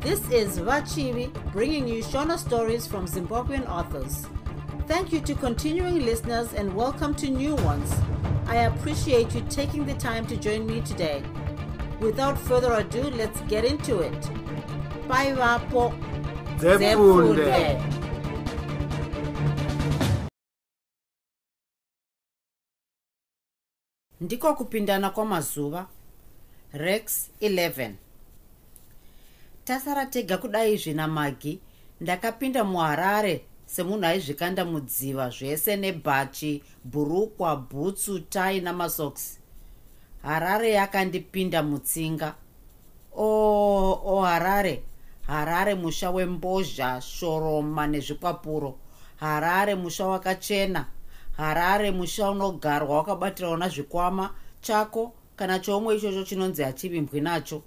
[0.00, 4.26] This is Vachivi bringing you Shona stories from Zimbabwean authors.
[4.86, 7.92] Thank you to continuing listeners and welcome to new ones.
[8.46, 11.22] I appreciate you taking the time to join me today.
[12.00, 14.20] Without further ado, let's get into it.
[15.06, 15.92] Bye, Vapo.
[16.58, 17.80] Zefunde.
[24.20, 25.86] ndiko kupindana kwamazuva
[26.72, 27.92] rex 11
[29.70, 31.60] tasara tega kudai zvina magi.
[32.00, 39.38] Ndakapinda muharare semunhu aizvikanda mudziva zvese nebhachi bhurukwa bhutsu tai namasoks
[40.22, 42.34] harare yakandipinda mutsinga.
[43.12, 44.82] O oh, oh, harare.
[45.26, 48.74] Harare musha wembozha shoroma nezvikwapuro
[49.20, 50.86] harare musha wakachena.
[51.36, 57.62] Harare musha unogarwa wakabatirawo nazvikwama chako kana choumwe ichocho chinonzi hachivimbwi nacho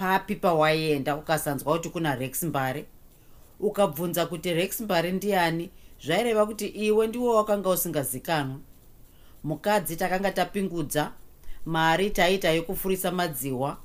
[0.00, 2.84] papi pawaienda ukasanzwa kuti kuna rex mbare
[3.60, 5.70] ukabvunza kuti rex mbare ndiani
[6.04, 8.58] zvaireva kuti iwe ndiwo wakanga usingazikanwa.
[9.44, 11.12] Mukadzi takanga tapingudza
[11.66, 13.76] mari taiita yekufurisa madziwa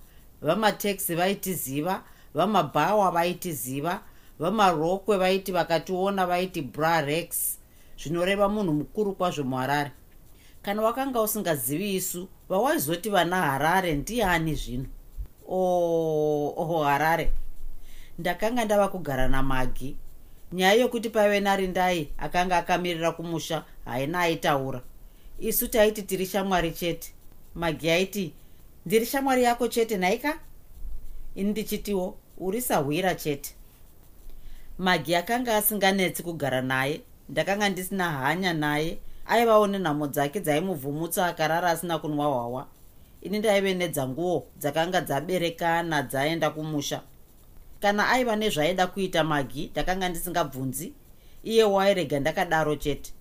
[0.41, 4.01] vamateksi vaitiziva vamabhawa vaitiziva
[4.39, 7.57] vamarokwe vaiti vakationa vaiti bra rex
[7.99, 9.91] zvinoreva munhu mukuru kwazvo muharare
[10.61, 14.85] kana wakanga usingazivi isu vawaizoti vana harare ndiani zvino
[15.49, 17.31] oho oh, harare.
[18.19, 19.95] Ndakanga ndava kugara namagi.
[20.51, 24.81] Nyaya yokuti paive narindai akanga akamirira kumusha haina aitaura.
[25.39, 27.13] Isu taiti tiri shamwari chete.
[27.55, 28.33] Magi aiti
[28.85, 30.39] ndiri shamwari yako chete nhaika
[31.35, 33.55] ini ndichitiwo uri sahwira chete.
[34.77, 41.99] Magi akanga asinganetsi kugara naye ndakanga ndisina hanya naye aivawo nenhamo dzake dzaimuvhumutsa akarara asina
[41.99, 42.67] kunwa hwawa
[43.25, 47.01] ini ndaive nedzanguo dzakanga dzaberekana dzaenda kumusha.
[47.81, 50.93] Kana aiva nezvaaida kuita magi ndakanga ndisingabvunzi
[51.43, 53.11] iye wairega ndakadaro chete.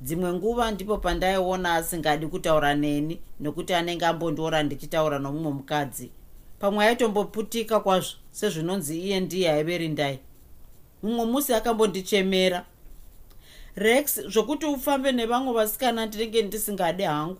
[0.00, 6.10] Dzimwe nguva ndipo pandaiona asingadi kutaura neni nekuti anenge ambondiora ndichitaura nomumwe mukadzi.
[6.58, 10.18] Pamwe aitomboputika kwazvo sezvinonzi iye ndiye aiverindai
[11.02, 12.64] mumwe musi akambondichemera
[13.76, 17.38] rex zvokuti ufambe nevamwe vasikana ndinenge ndisingadi hangu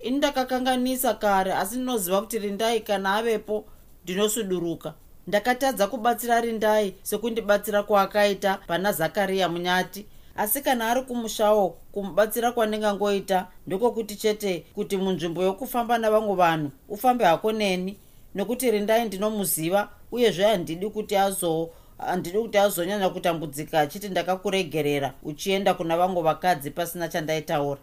[0.00, 3.64] ini ndakakanganisa kare asi ndinoziva kuti rindai kana avepo
[4.04, 4.94] ndinosuduruka.
[5.26, 10.06] Ndakatadza kubatsira rindai sekundibatsira kwaakaita pana zakariya munyati.
[10.36, 17.52] Asi kana ari kumushawo kumubatsira kwandingangoita ndokokuti chete kuti munzvimbo yokufamba navamwe vanhu ufambe hako
[17.52, 17.96] neni.
[18.34, 25.96] Nekuti rindai ndinomuziva uyezve handidi kuti azo handidi kuti azonyanya kutambudzika achiti ndakakuregerera uchienda kuna
[25.96, 27.80] vamwe vakadzi pasina chandaitaura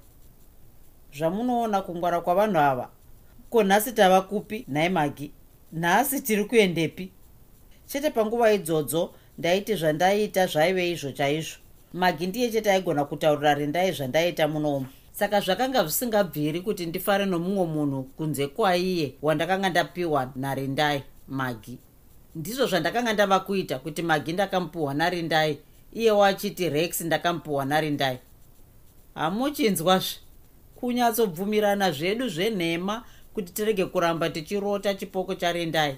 [1.18, 2.90] zvamunoona kungwara kwavanhu ava.
[3.50, 4.66] Ko nhasi tava kupi?
[4.68, 5.32] Nhai magi.
[5.74, 7.12] Nhasi tiri kuendepi?
[7.86, 11.58] Chete panguva idzodzo ndaiti zvandaiita zvaive izvo chaizvo.
[11.94, 18.04] Magi ndiye chete aigona kutaurira rindai zvandaiita munomu saka zvakanga zvisingabviri kuti ndifare nomumwe munhu
[18.04, 21.80] kunze kwaiye wandakanga ndapiwa narindai magi.
[22.36, 25.58] Ndizvo zvandakanga ndava kuita kuti magi ndakamupiwa narindai
[25.94, 28.20] iye wachiti rex ndakamupiwa narindai
[29.14, 30.25] hamuchinzwazve
[30.86, 33.04] kunyatsobvumirana zvedu zvenhema
[33.34, 35.98] kuti tirege kuramba tichirota chipoko charindai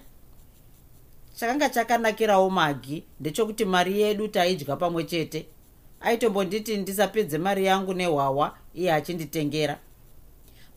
[1.36, 5.46] chakanga chakanakirawo magi ndechokuti mari yedu taidya pamwe chete.
[6.02, 9.80] Aitombonditi ndisapedze mari yangu nehwawa iye achinditengera.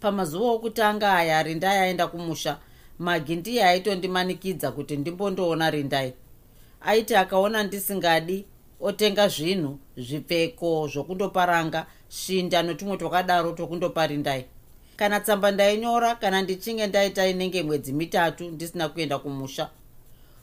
[0.01, 2.59] Pamazuva okutanga aya rindai aenda kumusha.
[2.99, 6.13] Magi ndiye aitondimanikidza kuti ndimbondoona rindai.
[6.81, 8.47] Aiti akaona ndisingadi
[8.81, 14.45] otenga zvinhu zvipfeko zvokundoparanga shinda notumwe twakadaro twokundopa rindai
[15.01, 19.71] kana tsamba ndainyora kana ndichinge ndaita inenge mwedzi mitatu ndisina kuenda kumusha.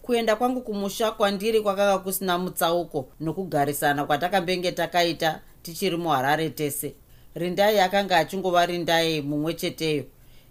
[0.01, 6.95] Kuenda kwangu kumusha kwandiri kwakanga kusina mutsauko nokugarisana kwatakambenge takaita tichiri muharare tese.
[7.35, 10.03] Rindai akanga achingova rindai mumwe cheteyo.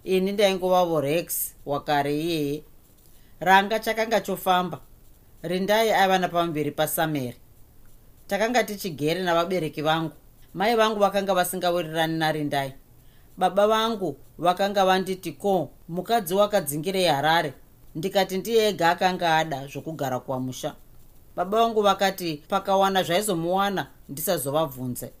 [0.03, 2.63] Ini ndaingovavo rex wakare iyeye.
[3.39, 4.79] Ranga chakanga chofamba.
[5.43, 7.35] Rindai aiva napamberi pasameri
[8.27, 10.11] takanga tichigere navabereki vangu.
[10.53, 12.73] Mai vangu vakanga vasingawirirani narindai.
[13.37, 17.53] Baba vangu vakanga vanditi ko mukadzi wakadzingirei harare.
[17.95, 20.75] Ndikati ndiye ega akanga ada zvokugara kwamusha
[21.37, 25.11] baba vangu vakati pakawana zvaizomuwana ndisazovabvunze.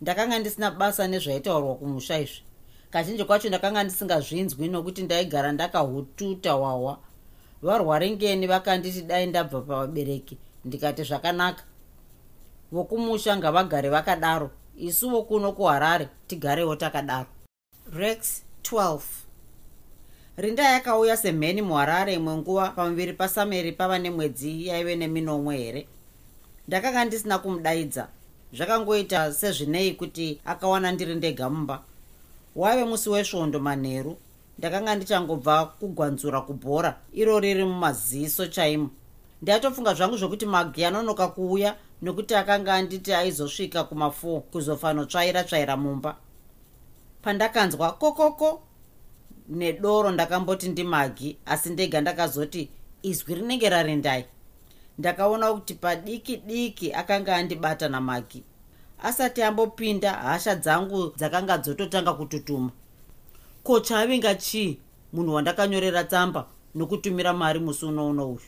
[0.00, 2.42] Ndakanga ndisina basa nezvaitaurwa kumusha izvi.
[2.90, 6.98] Kazhinji kwacho ndakanga ndisingazvinzwi nokuti ndaigara ndakahututa wawa.
[7.62, 11.62] Varware ngeni vakanditi dai ndabva pavabereki ndikati zvakanaka
[12.72, 14.50] vokumusha ngavagare vakadaro.
[14.76, 17.26] Isuwo kuno kuharare tigarewo takadaro.
[17.92, 19.00] Rex 12
[20.36, 25.86] rinda yakauya semheni muharare imwe nguva pamuviri pasameri pava nemwedzi yaive neminomwe here?
[26.68, 28.08] Ndakanga ndisina kumudaidza.
[28.52, 31.82] Zvakangoita sezvinei kuti akawana ndiri ndega mumba?
[32.56, 34.16] Waive musi wesvondo manheru
[34.58, 36.96] ndakanga ndichangobva kugwanzura kubhora.
[37.12, 38.90] Iro riri mumaziso chaimo.
[39.42, 46.16] Ndatofunga zvangu zvokuti magi anonoka kuuya nokuti akanga anditi aizosvika kuma4 kuzofanotsvaira tsvaira mumba.
[47.22, 48.62] Pandakanzwa kokoko
[49.48, 52.70] nedoro ndakamboti ndimagi asi ndega ndakazoti
[53.02, 54.24] izwi rinenge rarindai.
[54.98, 58.44] Ndakaona kuti padiki diki akanga andibata namagi.
[59.02, 62.70] Asati ambopinda hasha dzangu dzakanga dzototanga kututuma.
[63.62, 64.78] Ko chavinga chii
[65.12, 68.40] munhu wandakanyorera tsamba nokutumira mari musi unouno uyu?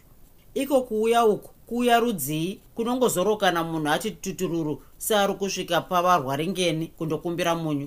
[0.54, 7.86] Iko kuuya uku kuuya rudzii kunongozorokana munhu ati tutururu seari kusvika pavarwaringeni kundokumbira munyu.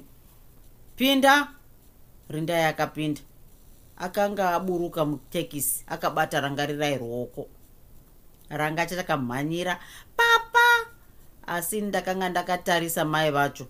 [0.95, 1.51] Pinda
[2.31, 3.21] rindai akapinda
[4.00, 7.47] akanga aburuka mutekisi akabata rangarirai ruoko.
[8.50, 9.80] Ranga chatakamhanyira
[10.15, 10.88] papa!
[11.47, 13.68] Asi ndakanga ndakatarisa mai vacho.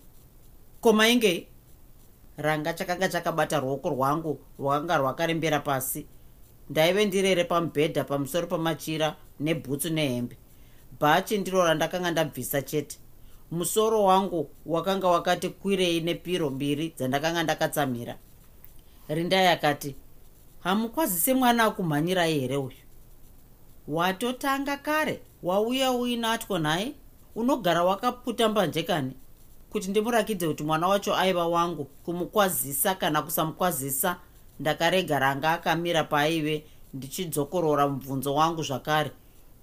[0.80, 1.48] Ko mainge
[2.38, 6.06] ranga chakanga chakabata ruoko rwangu rwakanga rwakarembera pasi
[6.70, 10.36] ndaive ndirere pamubhedha pamusoro pamachira nebhutsu nehembe.
[11.00, 12.98] Bhachi ndiro randakanga ndabvisa chete.
[13.50, 18.18] Musoro wangu wakanga wakati kwirei nepiro mbiri dzandakanga ndakatsamira
[19.08, 19.94] rindai akati
[20.60, 22.76] hamukwazise mwana akumhanyirai here uyu?
[23.88, 26.92] Watotanga kare wauya uinatwo nhaye
[27.34, 29.12] unogara wakaputa mbanjekani
[29.70, 34.16] kuti ndimurakidze kuti mwana wacho aiva wangu kumukwazisa kana kusamukwazisa
[34.60, 36.64] ndakarega ranga akamira paaive
[36.94, 39.10] ndichidzokorora mubvunzo wangu zvakare.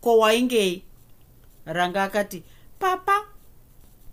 [0.01, 0.83] Ko waingei?
[1.65, 2.43] Ranga akati
[2.79, 3.25] papa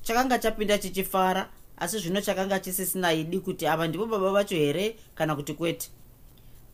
[0.03, 5.37] chakanga chapinda chichifara asi zvino chakanga chisisina idi kuti ava ndivo baba vacho here kana
[5.37, 5.91] kuti kwete?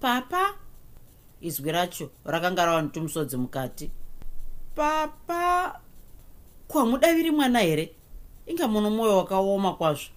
[0.01, 0.55] Papa?
[1.41, 3.91] Izwi racho rakanga rava netumusodzi mukati.
[4.75, 5.81] Papa
[6.69, 7.95] kwamudaviri mwana here?
[8.47, 10.11] Inga muno mwoyo wakaoma kwazvo.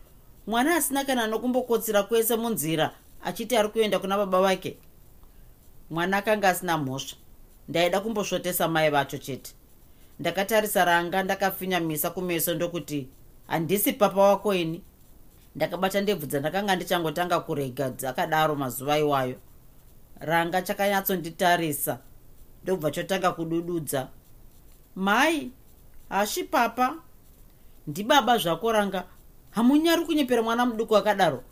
[0.47, 2.93] Mwana asina kana nokumbokotsira kwese munzira
[3.23, 4.77] achiti ari kuenda kuna baba vake
[5.89, 7.17] mwana akanga asina mhosva.
[7.67, 9.51] Ndaida kumbosvotesa mai vacho chete.
[10.19, 13.07] Ndakatarisa ranga ndakafinyamisa kumeso ndokuti
[13.47, 14.81] handisi papa wako ini.
[15.55, 19.35] Ndakabata ndebvu dzandakanga ndichangotanga kurega dzakadaro mazuva iwayo.
[20.19, 21.99] Ranga chakanyatsonditarisa
[22.63, 24.07] ndobva chotanga kudududza.
[24.95, 25.51] Mai
[26.09, 26.95] hashi papa.
[27.87, 29.03] Ndibaba zvako ranga.
[29.51, 31.43] Hamunyari kunyepera mwana muduku akadaro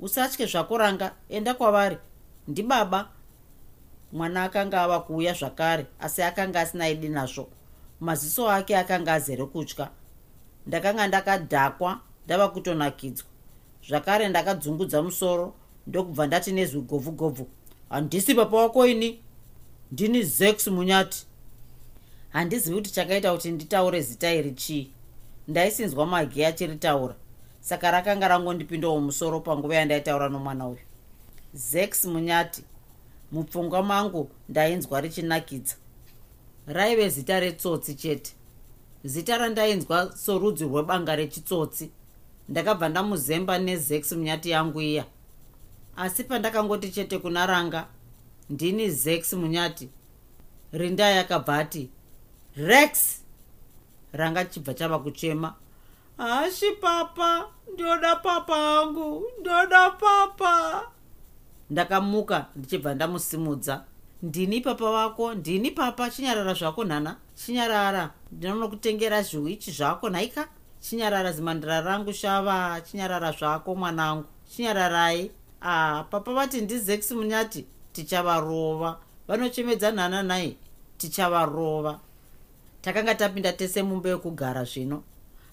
[0.00, 1.98] usatye zvako ranga enda kwavari.
[2.48, 3.08] Ndibaba
[4.12, 7.48] mwana akanga ava kuuya zvakare asi akanga asina idi nazvo.
[8.00, 9.90] Maziso ake akanga azere kutya.
[10.66, 13.26] Ndakanga ndakadhakwa ndava kutonakidzwa.
[13.88, 15.54] Zvakare ndakadzungudza musoro
[15.86, 17.48] ndokubva ndati nezwi govhu govhu
[17.88, 19.20] handisi papa wako ini?
[19.92, 21.26] Ndini zex munyati.
[22.28, 24.90] Handizivi kuti chakaita kuti nditaure zita iri chii.
[25.48, 27.14] Ndaisinzwa magi achiritaura
[27.64, 30.78] saka rakanga rangondipindawo musoro panguva yandaitaura nomwana uyu.
[31.54, 32.64] Zex munyati
[33.32, 35.74] mupfungwa mangu ndainzwa richinakidza.
[36.66, 38.32] Raive zita retsotsi chete.
[39.04, 41.90] Zita randainzwa sorudzi rwebanga rechitsotsi.
[42.48, 45.04] Ndakabva ndamuzemba nezex munyati yangu iya.
[45.96, 47.86] Asi pandakangoti chete kuna ranga
[48.50, 49.88] ndini zex munyati.
[50.72, 51.90] Rinda yakabva ati
[52.56, 53.20] rex!
[54.12, 55.54] Ranga chibva chava kuchema
[56.18, 60.82] hashi papa ndoda papa angu ndoda papa.
[61.70, 63.84] Ndakamuka ndichibva ndamusimudza.
[64.22, 70.48] Ndini papa vako ndini papa chinyarara zvako nhana chinyarara ndinonokutengera zviwichi zvako nhaika
[70.80, 74.24] chinyarara zimandira rangu shava chinyarara zvako mwanangu.
[74.56, 75.30] Chinyararai.
[75.62, 78.98] Ah papa vati ndizex munyati tichavarova.
[79.28, 80.56] Vanochemedza nhana nai
[80.98, 82.00] tichavarova.
[82.82, 85.02] Takanga tapinda tese mumba yekugara zvino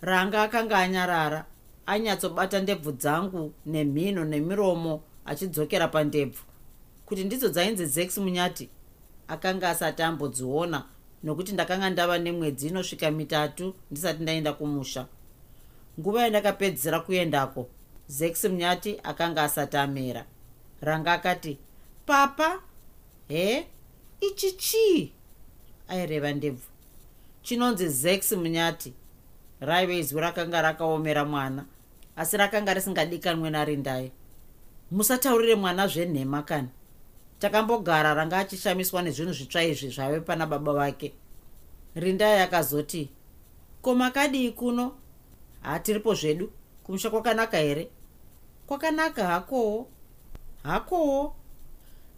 [0.01, 1.45] ranga akanga anyarara
[1.85, 6.43] anyatsobata ndebvu dzangu nemhino nemiromo achidzokera pandebvu.
[7.05, 8.69] Kuti ndidzo dzainzi zex munyati
[9.27, 10.85] akanga asati ambodziona
[11.23, 15.07] nokuti ndakanga ndava nemwedzi inosvika mitatu ndisati ndaenda kumusha.
[15.99, 17.67] Nguva yandakapedzera kuendako
[18.07, 20.25] zex munyati akanga asati amera.
[20.81, 21.57] Ranga akati
[22.05, 22.59] papa
[23.27, 23.67] he
[24.21, 25.11] ichi chii?
[25.87, 26.67] Aireva ndebvu.
[27.41, 28.93] Chinonzi zex munyati
[29.61, 31.65] raive izwi rakanga rakaomera mwana
[32.15, 34.11] asi rakanga risingadikanwe narindai.
[34.91, 36.69] Musataurire mwana zvenhema kani.
[37.39, 41.13] Takambogara ranga achishamiswa nezvinhu zvitsva izvi zvave pana baba vake.
[41.95, 43.09] Rindai akazoti
[43.81, 44.95] ko makadii kuno?
[45.61, 46.51] Hatiripo zvedu.
[46.83, 47.89] Kumusha kwakanaka here?
[48.67, 49.87] Kwakanaka hakowo.
[50.63, 51.35] Hakowo.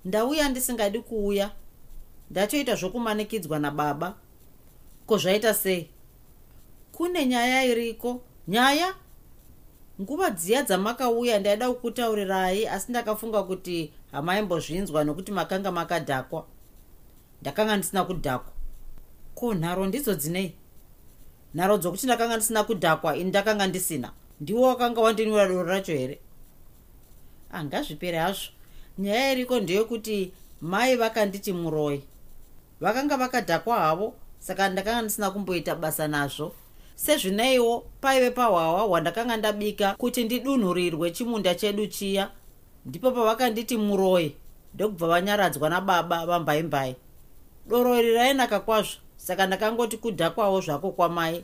[0.06, 1.52] Ndauya ndisingadi kuuya.
[2.32, 4.16] Ndatoita zvokumanikidzwa nababa.
[5.06, 5.90] Ko zvaita sei
[6.94, 8.22] kune nyaya iriko?
[8.48, 8.94] Nyaya?
[10.02, 16.46] Nguva dziya dzamakauya ndaida kukutaurirai asi ndakafunga kuti hamaimbozvinzwa nokuti makanga makadhakwa.
[17.42, 18.54] Ndakanga ndisina kudhakwa.
[19.36, 20.54] Ko nharo ndidzo dzinei?
[21.56, 24.12] Nharo dzokuti ndakanga ndisina kudhakwa ini ndakanga ndisina.
[24.42, 26.20] Ndiwo wakanga wandinwira doro racho here?
[27.52, 28.52] Angazvipere hazvo.
[28.98, 32.04] Nyaya iriko ndeyekuti mai vakanditi muroi.
[32.82, 36.56] Vakanga vakadhakwa havo saka ndakanga ndisina kumboita basa nazvo
[36.96, 42.30] sezvineiwo paive pahwawa hwandakanga ndabika kuti ndidunhurirwe chimunda chedu chiya.
[42.86, 44.36] Ndipo pavakanditi muroi
[44.74, 46.96] ndokubva vanyaradzwa nababa vambaimbai.
[47.68, 51.44] Doro iri rainaka kwazvo saka ndakangoti kudhakwawo zvako kwamai.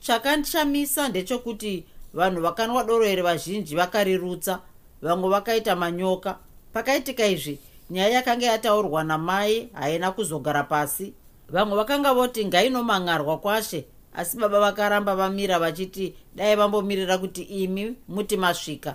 [0.00, 4.60] Chakandishamisa ndechekuti vanhu vakanwa doro iri vazhinji vakarirutsa
[5.02, 6.38] vamwe vakaita manyoka.
[6.72, 7.58] Pakaitika izvi
[7.90, 11.12] nyaya yakanga yataurwa namai haina kuzogara pasi.
[11.48, 18.36] Vamwe vakanga voti ngainomangarwa kwashe asi baba vakaramba vamira vachiti dai vambomirira kuti imi muti
[18.36, 18.94] masvika.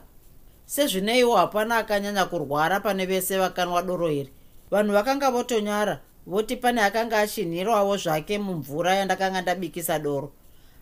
[0.66, 4.30] Sezvineiwo hapana akanyanya kurwara pane vese vakanwa doro iri.
[4.72, 10.32] Vanhu vakanga votonyara voti pane akanga achinhirwawo zvake mumvura yandakanga ndabikisa doro.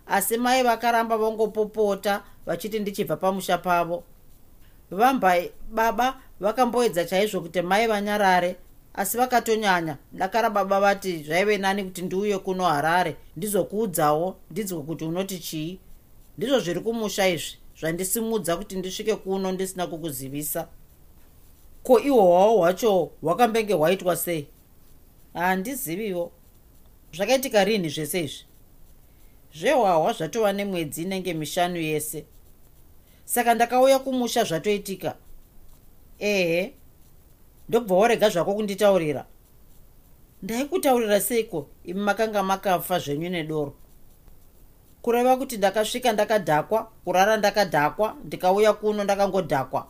[0.07, 4.03] Asi mai vakaramba vongopopota vachiti ndichibva pamusha pavo.
[4.91, 8.55] Vambai baba vakamboedza chaizvo kuti mai vanyarare
[8.93, 15.39] asi vakatonyanya dakara baba vati zvaive nani kuti ndiuye kuno harare ndizokuudzawo ndinzwe kuti unoti
[15.39, 15.79] chii?
[16.37, 20.67] Ndizvo zviri kumusha izvi zvandisimudza kuti ndisvike kuno ndisina kukuzivisa.
[21.83, 24.47] Ko ihwo hwavo hwacho hwakambenge hwaitwa sei?
[25.33, 26.31] Handiziviwo.
[27.13, 28.45] Zvakaitika rini zvese izvi?
[29.55, 32.25] Zvehwahwa zvatova nemwedzi inenge mishanu yese.
[33.25, 35.15] Saka ndakauya kumusha zvatoitika?
[36.19, 36.73] Ehe
[37.73, 39.25] ndobva warega zvako kunditaurira.
[40.43, 41.67] Ndaikutaurira seiko?
[41.83, 43.73] Imi makanga makafa zvenyu nedoro.
[45.01, 49.87] Kureva kuti ndakasvika ndakadhakwa kurara ndakadhakwa ndikauya kuno ndakangodhakwa.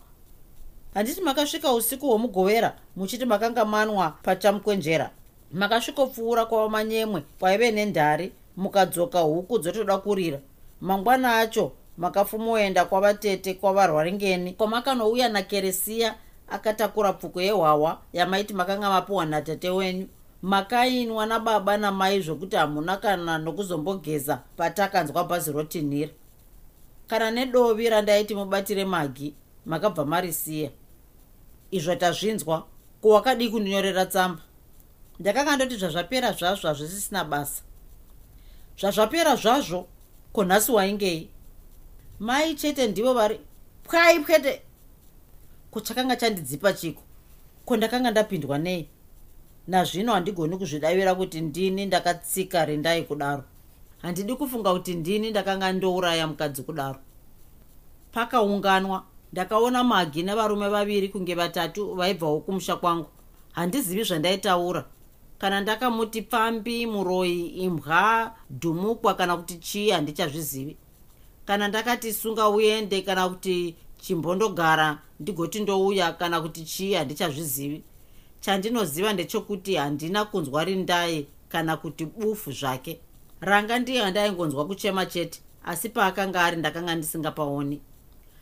[0.94, 5.10] Handiti makasvika usiku hwomugovera muchiti makanga manwa pachamukwenjera.
[5.52, 10.40] Makasvikopfuura kwava manyemwe kwaive nendhari mukadzoka huku dzotoda kurira.
[10.82, 14.54] Mangwana acho makafumoenda kwavatete kwavarwaringeni.
[14.54, 16.16] Kwamakanouya nakeresiya
[16.54, 20.08] akatakura pfuko yehwawa yamaiti makanga mapiwa natate wenyu.
[20.42, 26.12] Makainwa nababa namai zvokuti hamuna kana nokuzombogeza patakanzwa bhazi rotinhira.
[27.08, 29.34] Kana nedovi randaiti mubatire magi
[29.66, 30.70] makabva marisiya.
[31.72, 32.66] Izvo tazvinzwa
[33.02, 34.42] kuwakadii kundinyorera tsamba.
[35.20, 37.64] Ndakanga ndoti zvazvapera zvazvo hazvisisina basa.
[38.80, 39.88] Zvazvapera zvazvo
[40.34, 41.30] ko nhasi waingei.
[42.20, 43.40] Mai chete ndivo vari
[43.84, 44.62] pwai pwete
[45.74, 47.02] kuchakanga chandidzipa chiko?
[47.66, 48.88] Ko ndakanga ndapindwa nei?
[49.68, 53.44] Nazvino handigoni kuzvidavira kuti ndini ndakatsika rendai kudaro.
[54.02, 57.00] Handidi kufunga kuti ndini ndakanga ndouraya mukadzi kudaro.
[58.12, 63.08] Pakaunganwa ndakaona magi nevarume vaviri kunge vatatu vaibvawo kumusha kwangu.
[63.52, 64.86] Handizivi zvandaitaura.
[65.38, 70.78] Kana ndakamuti pfambi muroi imbwa dhumukwa kana kuti chii handichazvizivi.
[71.46, 77.84] Kana ndakati sunga uende kana kuti chimbondogara ndigoti ndouya kana kuti chii handichazvizivi
[78.40, 83.00] chandinoziva ndechekuti handina kunzwa rindai kana kuti bufu zvake.
[83.42, 87.82] Ranga ndiye handaingonzwa kuchema chete asi paakanga ari ndakanga ndisingapaoni.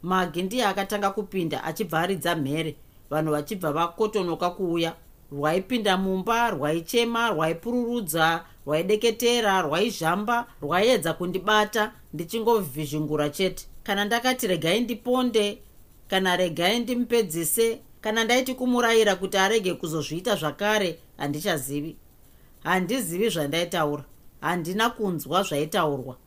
[0.02, 2.76] Magi ndiye akatanga kupinda achibva aridza mhere.
[3.10, 4.94] Vanhu vachibva vakotonoka kuuya.
[5.32, 15.62] Rwaipinda mumba rwaichema rwaipururudza rwaideketera rwaizhamba rwaiedza kundibata ndichingovhizhungura chete kana ndakati regai ndiponde
[16.08, 21.96] kana regai ndimupedzise kana ndaiti kumurayira kuti arege kuzozviita zvakare handichazivi.
[22.64, 24.04] Handizivi zvandaitaura.
[24.42, 26.18] Handina kunzwa zvaitaurwa.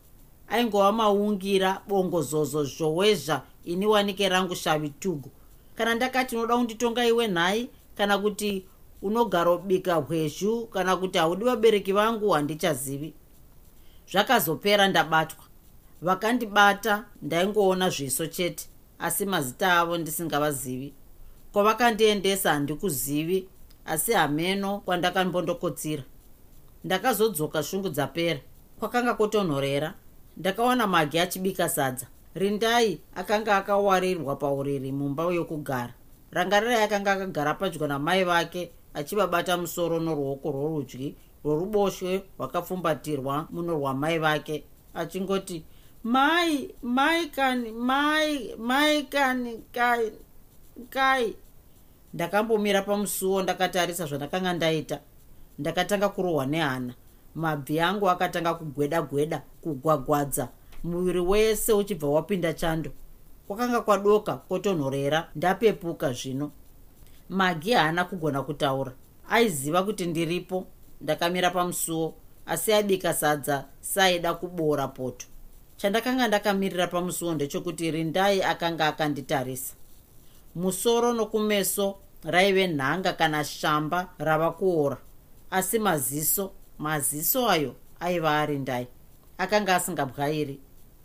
[0.47, 5.31] Aingova maungira bongozozo zhowezha ini wanike rangu shavi tugu.
[5.75, 8.65] Kana ndakati unoda kunditonga iwe nhai kana kuti
[9.01, 13.13] unogara ubika hwezhu kana kuti haudi vabereki vangu handichazivi.
[14.11, 15.44] Zvakazopera ndabatwa
[16.01, 20.93] vakandibata ndaingoona zviso chete asi mazita avo ndisingavazivi.
[21.51, 23.49] Kwavakandiendesa handikuzivi
[23.85, 26.03] asi hameno kwandakambondokotsira
[26.83, 28.39] ndakazodzoka shungu dzapera
[28.79, 29.93] kwakanga kutonhorera
[30.37, 32.07] ndakaona magi achibika sadza.
[32.35, 35.93] Rindai akanga akawarirwa pauriri mumba yokugara.
[36.31, 44.63] Rangarirai akanga akagara padyo namai vake achivabata musoro noruoko rworudyi rworuboshwe rwakapfumbatirwa muno rwamai vake
[44.93, 45.65] achingoti
[46.05, 50.11] mai mai kani mai mai kani kai
[50.89, 51.35] kai.
[52.13, 54.99] Ndakambomira pamusuwo ndakatarisa zvandakanga ndaita.
[55.59, 56.93] Ndakatanga kurohwa nehana.
[57.35, 60.49] Mabvi angu akatanga kugweda gweda kugwagwadza.
[60.83, 62.91] Muviri wese uchibva wapinda chando.
[63.47, 66.51] Kwakanga kwadoka kwotonhorera ndapepuka zvino.
[67.29, 68.91] Magi haana kugona kutaura.
[69.29, 70.67] Aiziva kuti ndiripo.
[71.01, 72.13] Ndakamira pamusuwo
[72.45, 75.27] asi abika sadza saaida kuboora poto
[75.77, 79.73] chandakanga ndakamirira pamusuwo ndechekuti rindai akanga akanditarisa.
[80.55, 84.97] Musoro nokumeso raive nhanga kana shamba rava kuora
[85.51, 88.87] asi maziso maziso ayo aiva ari ndai.
[89.37, 90.59] Akanga asingabwairi.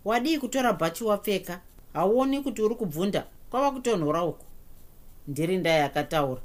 [0.04, 1.60] Wadii kutora bhachi wapfeka?
[1.92, 3.26] Hauoni kuti uri kubvunda?
[3.50, 4.44] Kwava kutonhora uko
[5.28, 6.40] ndiri ndai akataura.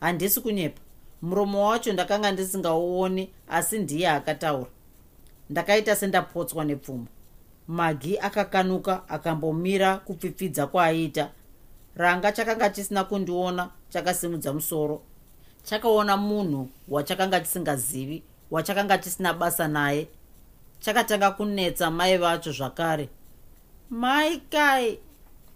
[0.00, 0.80] Handisi kunyepa.
[1.22, 4.70] Muromo wacho ndakanga ndisingauoni asi ndiye akataura.
[5.50, 7.06] Ndakaita sendapotswa nepfuma
[7.68, 11.30] magi akakanuka akambomira kupfipfidza kwaaiita
[11.96, 15.02] ranga chakanga chisina kundiona chakasimudza musoro.
[15.62, 20.08] Chakaona munhu wachakanga chisingazivi wachakanga chisina basa naye.
[20.80, 23.08] Chakatanga kunetsa mai vacho zvakare.
[23.90, 24.98] Mai kai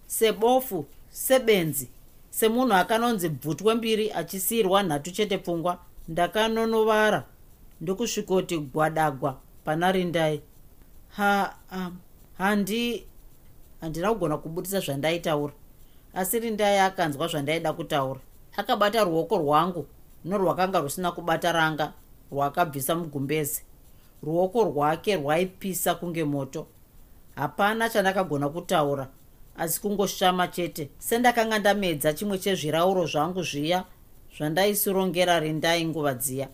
[0.06, 1.88] sebofu sebenzi
[2.30, 5.78] semunhu akanonzi bvutwe mbiri achisiyirwa nhatu chete pfungwa
[6.08, 7.24] ndakanonovara
[7.80, 10.40] ndokusvikoti gwadagwa pana rindai
[11.16, 11.96] ha um,
[12.38, 13.06] handi
[13.80, 15.52] handina kugona kubudisa zvandaitaura.
[16.14, 18.20] Asi rindai akanzwa zvandaida kutaura.
[18.56, 19.86] Akabata ruoko rwangu
[20.24, 21.92] norwakanga rusina kubata ranga
[22.32, 23.62] rwakabvisa mugumbezi
[24.22, 26.66] ruoko rwake rwaipisa kunge moto.
[27.34, 29.08] Hapana chandakagona kutaura
[29.56, 30.90] asi kungoshama chete.
[30.98, 33.84] Sendakanga ndamedza chimwe chezvirauro zvangu zviya
[34.36, 36.48] zvandaisirongera rindai nguva dziya.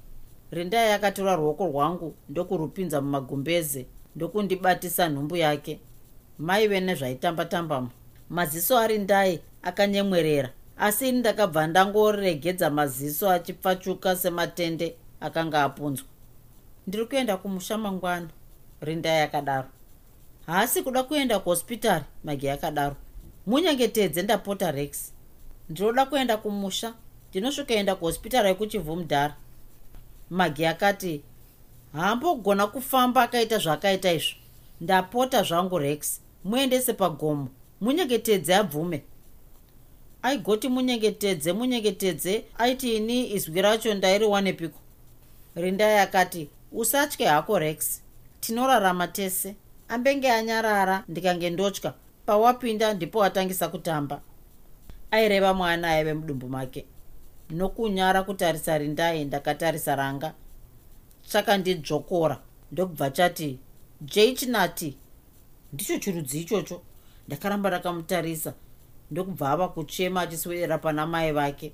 [0.50, 3.86] Rindai akatora ruoko rwangu ndokurupinza mumagumbeze
[4.22, 5.80] ndokundibatisa nhumbu yake.
[6.38, 7.90] Maive nezvaitamba-tambamo.
[8.30, 10.50] Maziso arindai akanyemwerera.
[10.78, 16.06] Asi ini ndakabva ndangoregedza maziso achipfachuka sematende akanga apunzwa.
[16.86, 18.28] Ndiri kuenda kumusha mangwana
[18.80, 19.68] rindai akadaro
[20.46, 22.96] haasi kuda kuenda kuhospitari magi akadaro
[23.46, 25.12] munyengetedze ndapota rex.
[25.68, 26.94] Ndinoda kuenda kumusha.
[27.30, 29.34] Ndinosvikaenda kuhospitari yekuchivhumudhara
[30.30, 31.22] magi akati
[31.92, 34.36] haambogona kufamba akaita zvaakaita izvo.
[34.80, 36.20] Ndapota zvangu rex.
[36.44, 37.48] Muendese pagomo.
[37.80, 39.02] Munyengetedze abvume.
[40.22, 42.44] Aigoti munyengetedze munyengetedze.
[42.58, 44.78] Aiti ini izwi racho ndairiwanepiko
[45.56, 48.02] rindai akati usatye hako rex.
[48.40, 49.54] Tinorarama tese.
[49.88, 51.92] Ambenge anyarara ndikange ndotya.
[52.26, 54.20] Pawapinda ndipo atangisa kutamba.
[55.10, 56.84] Aireva mwana aive mudumbu make.
[57.50, 60.32] Nokunyara kutarisa rindai ndakatarisa ranga
[61.28, 62.36] chakandidzvokora
[62.72, 63.58] ndokubva chati
[64.00, 64.96] jchinati
[65.72, 66.82] ndicho chirudzi ichocho.
[67.26, 68.54] Ndakaramba ndakamutarisa
[69.10, 71.72] ndokubva ava kuchema achiswedera pana mai vake.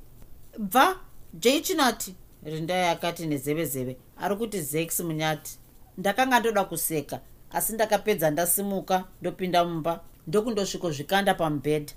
[0.58, 0.96] Bva
[1.34, 2.14] jchinati
[2.44, 5.58] rindai akati nezeve-zeve ari kuti zex munyati.
[5.98, 7.20] Ndakanga ndoda kuseka
[7.52, 11.92] asi ndakapedza ndasimuka ndopinda mumba ndokundosvikozvikanda pamubhedha.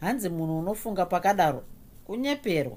[0.00, 1.64] Hanzi munhu unofunga pakadaro?
[2.06, 2.76] Kunyeperwa.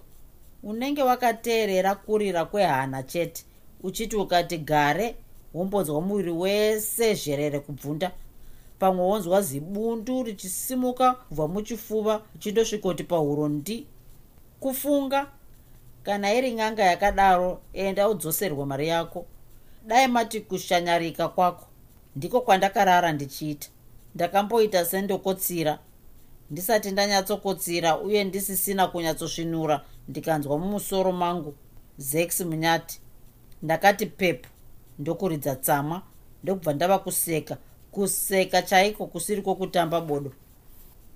[0.63, 3.45] Unenge wakateerera kurira kwehana chete
[3.83, 5.15] uchiti ukati gare
[5.53, 8.11] wombonzwa muviri wese zherere kubvunda
[8.79, 13.85] pamwe wonzwa zibundu richisimuka kubva muchifuva uchindosvikoti pahuro ndi.
[14.59, 15.27] Kufunga
[16.03, 19.25] kana iri ng'anga yakadaro enda udzoserwe mari yako.
[19.87, 21.67] Dai mati kushanyarika kwako
[22.15, 23.67] ndiko kwandakarara ndichiita.
[24.15, 25.79] Ndakamboita sendokotsira.
[26.51, 31.53] Ndisati ndanyatsokotsira uye ndisisina kunyatsosvinura ndikanzwa mumusoro mangu.
[31.97, 33.01] Zex munyati
[33.61, 34.49] ndakati pepu
[34.99, 36.01] ndokuridza tsama
[36.43, 37.57] ndokubva ndava kuseka.
[37.91, 40.31] Kuseka chaiko kusiri kwokutamba bodo?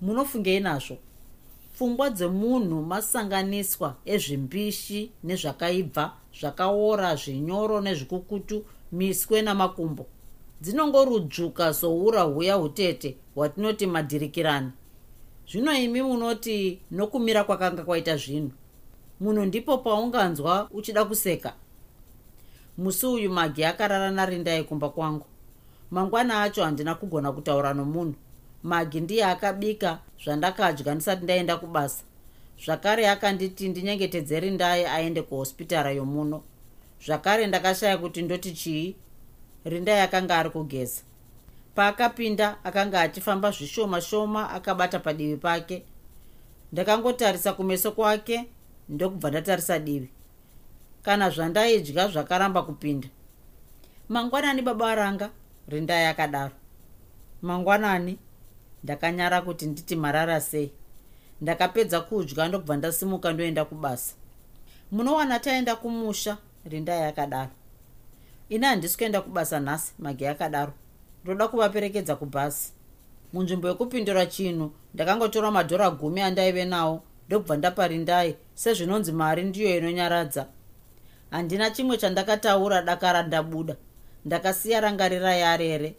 [0.00, 0.96] Munofungei nazvo?
[1.74, 10.06] Pfungwa dzemunhu masanganiswa ezvimbishi nezvakaibva zvakaora zvinyoro nezvikukutu miswe namakumbo.
[10.60, 14.70] Dzinongorudzvuka soura huya hutete hwatinoti madhirikirani
[15.50, 18.50] zvino imi munoti nokumira kwakanga kwaita zvinhu.
[19.20, 21.54] Munhu ndipo paunganzwa uchida kuseka
[22.82, 25.26] musi uyu magi akarara narindai kumba kwangu.
[25.90, 28.14] Mangwana acho handina kugona kutaura nomunhu.
[28.62, 32.04] Magi ndiye akabika zvandakadya ndisati ndaenda kubasa.
[32.64, 36.42] Zvakare akanditi ndinyengetedze rindai aende kuhospitara yomuno.
[37.06, 38.96] Zvakare ndakashaya kuti ndoti chii?
[39.64, 41.02] Rindai akanga ari kugeza.
[41.74, 45.82] Paakapinda akanga achifamba zvishoma shoma akabata padivi pake.
[46.72, 48.44] Ndakangotarisa kumeso kwake
[48.88, 50.10] ndokubva ndatarisa divi
[51.02, 53.08] kana zvandaidya zvakaramba kupinda.
[54.08, 55.30] Mangwanani baba varanga
[55.68, 56.52] rindai akadaro
[57.42, 58.18] mangwanani
[58.84, 60.70] ndakanyara kuti nditi marara sei.
[61.40, 64.14] Ndakapedza kudya ndobva ndasimuka ndoenda kubasa.
[64.92, 67.50] Munowana taenda kumusha rindai akadaro
[68.48, 70.72] ini handisi kuenda kubasa nhasi magi akadaro
[71.24, 72.72] ndoda kuvaperekedza kubhasi.
[73.32, 80.46] Munzvimbo yekupindura chinhu ndakangotora madhora gumi andaive nawo ndobva ndaparindai sezvinonzi mari ndiyo inonyaradza
[81.32, 83.76] handina chimwe chandakataura dakara ndabuda.
[84.24, 85.90] Ndakasiya rangarira yarere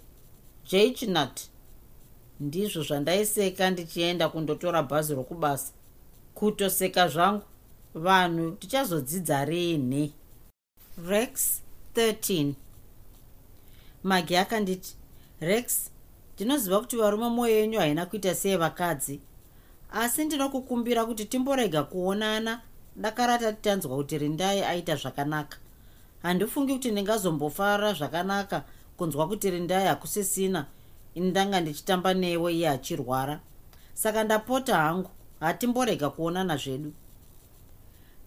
[0.69, 1.38] jachnut
[2.39, 5.74] ndizvo zvandaiseka ndichienda kundotora bhazi rokubasa.
[6.34, 7.43] Kutoseka zvangu
[7.96, 10.13] vanhu tichazodzidza rini
[11.08, 11.62] rex
[11.96, 12.54] 13
[14.04, 14.96] magi akanditi
[15.39, 15.89] rex
[16.36, 19.19] ndinoziva kuti varume mwoyo yenyu haina kuita seyevakadzi
[19.91, 22.62] asi ndinokukumbira kuti timborega kuonana
[22.95, 25.58] dakara tati tanzwa kuti rindai aita zvakanaka.
[26.21, 28.63] Handifungi kuti ndingazombofara zvakanaka
[28.97, 30.65] kunzwa kuti rindai hakusisina
[31.15, 33.39] ini ndanga ndichitamba newe iye achirwara.
[33.93, 36.93] Saka ndapota hangu hatimborega kuonana zvedu.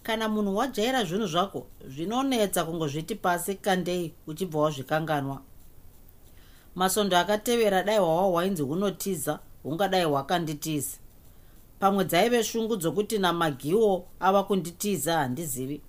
[0.02, 5.42] Kana munhu wajaira zvinhu zvako zvinonetsa kungozviti pasi kandei uchibva wazvikanganwa.
[6.74, 10.96] Masondo akatevera dai hwawa hwainzi hunotiza hungadai hwakanditiza
[11.78, 15.80] pamwe dzaive shungu dzokuti namagiwo ava kunditiza handizivi.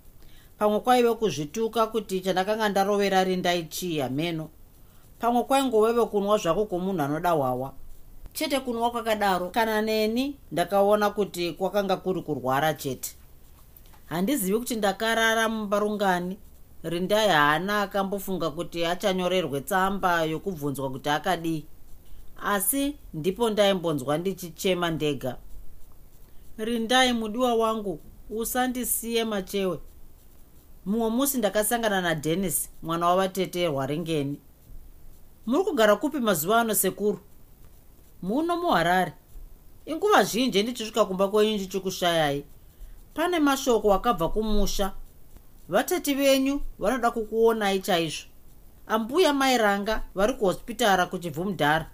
[0.58, 4.48] Pamwe kwaive kuzvituka kuti chandakanga ndarovera rindaichiya meno.
[5.18, 7.72] Pamwe kwaingoveve kunwa zvako kwomunhu anoda hwawa.
[8.32, 13.10] Chete kunwa kwakadaro kana neni ndakaona kuti kwakanga kuri kurwara chete.
[14.06, 16.38] Handizivi kuti ndakarara mubarungani
[16.82, 21.64] rindai haana akambofunga kuti achanyorerwe tsamba yokubvunzwa kuti akadii.
[22.42, 25.36] Asi ndipo ndaimbonzwa ndichichema ndega
[26.58, 29.78] rindai mudiwa wangu usandisiye machewe.
[30.86, 34.40] Mumwe musi ndakasangana nadenis mwana wavateterwa ringeni.
[35.46, 37.20] Muri kugara kupi mazuva ano sekuru?
[38.22, 39.12] Muno muharare.
[39.86, 42.44] Inguva zhinji ndichisvika kumba kwenyu ndichikushayai
[43.14, 44.92] pane mashoko akabva kumusha.
[45.68, 48.26] Vatati venyu vanoda kukuonai chaizvo.
[48.86, 51.90] Ambuya mairanga vari kuhospitara kuchibvumudhara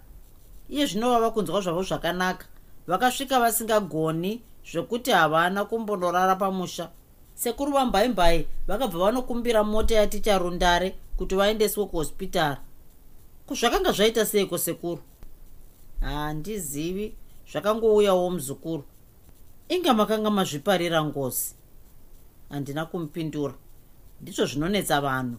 [0.69, 2.45] iye zvinovava kunzwa zvavo zvakanaka.
[2.87, 6.89] Vakasvika vasingagoni zvekuti havana kumbonorara pamusha.
[7.35, 12.57] Sekuru vambaimbai vakabva vanokumbira mota yaticharundare kuti vaendeswe kuhospitara.
[13.47, 15.01] Kuzvakanga zvaita seiko sekuru?
[16.01, 17.15] Handizivi
[17.51, 18.83] zvakangouyawo muzukuru.
[19.69, 21.55] Inga makanga mazviparira ngozi.
[22.49, 23.53] Handina kumupindura
[24.21, 25.37] ndizvo zvinonetsa vanhu.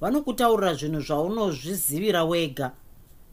[0.00, 2.72] Vanokutaurira zvinhu zvaunozvizivira wega.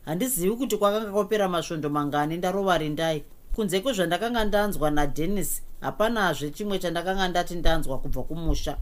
[0.05, 3.23] Handizivi kuti kwakanga kwapera masvondo mangani ndarova rindai
[3.55, 8.77] kunze kwezvandakanga ndanzwa nadenis hapanazve chimwe chandakanga ndati ndanzwa kubva kumusha.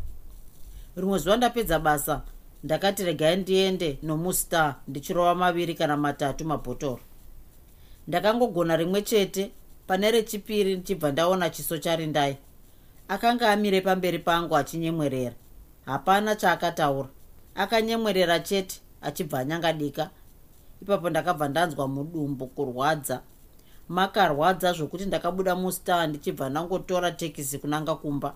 [0.95, 2.21] Rimwe zuva ndapedza basa
[2.63, 6.99] ndakati regai ndiende nomustar ndichirova maviri kana matatu mabhotoro.
[8.07, 9.51] Ndakangogona rimwe chete
[9.87, 12.37] pane rechipiri ndichibva ndaona chiso charindai.
[13.07, 15.35] Akanga amire pamberi pangu achinyemwerera.
[15.85, 17.09] Hapana chaakataura.
[17.55, 20.09] Akanyemwerera chete achibva anyangadika.
[20.81, 23.21] Ipapo ndakabva ndanzwa mudumbu kurwadza
[23.91, 28.33] makarwadza zvokuti ndakabuda mustar ndichibva ndangotora tekisi kunanga kumba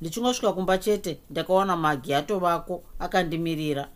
[0.00, 3.88] ndichingosvika kumba chete ndakaona magi atovako akandimirira.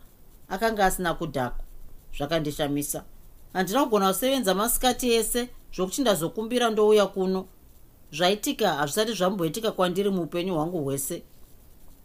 [0.49, 1.65] Akanga asina kudhakwa
[2.17, 3.03] zvakandishamisa.
[3.53, 7.45] Handina kugona kusevenza masikati ese zvokuti ndazokumbira ndouya kuno.
[8.11, 11.23] Zvaitika hazvisati zvamboitika kwandiri muupenyu hwangu hwese.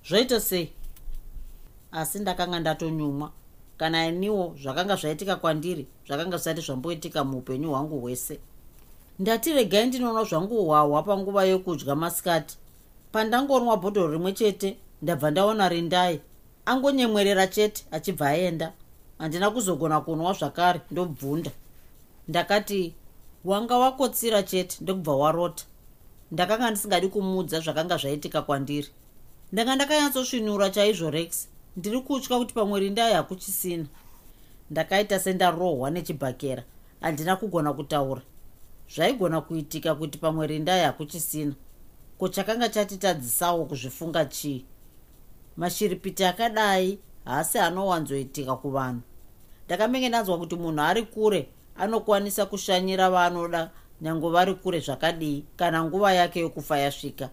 [0.09, 0.73] Zvaita sei?
[1.93, 3.31] Asi ndakanga ndatonyumwa.
[3.77, 8.41] Kana iniwo zvakanga zvaitika kwandiri zvakanga zvisati zvamboitika muupenyu hwangu hwese
[9.19, 12.59] ndati regai ndinoona zvangu hwahwa panguva yokudya masikati.
[13.13, 16.21] Pandangonwa bhodhoro rimwe chete ndabva ndaona rindai.
[16.67, 18.73] Angonyemwerera chete achibva aenda.
[19.19, 21.51] Handina kuzogona kunwa zvakare ndobvunda.
[22.29, 22.95] Ndakati
[23.45, 25.65] wanga wakotsira chete ndokubva warota.
[26.33, 28.89] Ndakanga ndisingadi kumudza zvakanga zvaitika kwandiri.
[29.53, 33.87] Ndanga ndakanyatsosvinura chaizvo rex ndiri kutya kuti pamwe rindai hakuchisina.
[34.71, 36.63] Ndakaita sendarohwa nechibhakera
[37.01, 38.23] handina kugona kutaura
[38.89, 41.55] zvaigona kuitika kuti pamwe rindai hakuchisina.
[42.19, 44.65] Ko chakanga chatitadzisawo kuzvifunga chii?
[45.57, 49.01] Mashiripiti akadai haasi anowanzoitika kuvanhu.
[49.67, 53.71] Ndakamenge ndanzwa kuti munhu ari kure anokwanisa kushanyira vaanoda
[54.01, 57.31] nyange vari kure zvakadii kana nguva yake yokufa yasvika.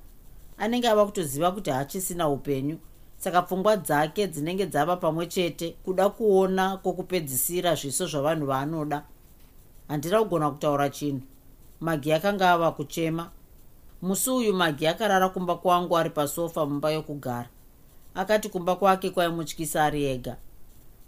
[0.57, 2.77] Anenge ava kutoziva kuti hachisina upenyu
[3.17, 9.03] saka pfungwa dzake dzinenge dzava pamwe chete kuda kuona kwokupedzisira zviso zvavanhu vaanoda.
[9.87, 11.21] Handina kugona kutaura chinhu
[11.81, 13.29] magi akanga ava kuchema.
[14.01, 17.49] Musi uyu magi akarara kumba kwangu ari pasofa mumba yokugara.
[18.15, 20.37] Akati kumba kwake kwaimutyisa ari ega.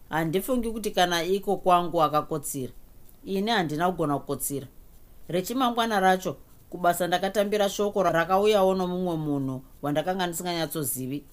[0.09, 2.73] Handifungi kuti kana iko kwangu akakotsira.
[3.25, 4.67] Ini handina kugona kukotsira.
[5.27, 6.37] Rechimangwana racho
[6.69, 11.23] kubasa ndakatambira shoko rakauyawo nomumwe munhu wandakanga ndisinganyatsozivi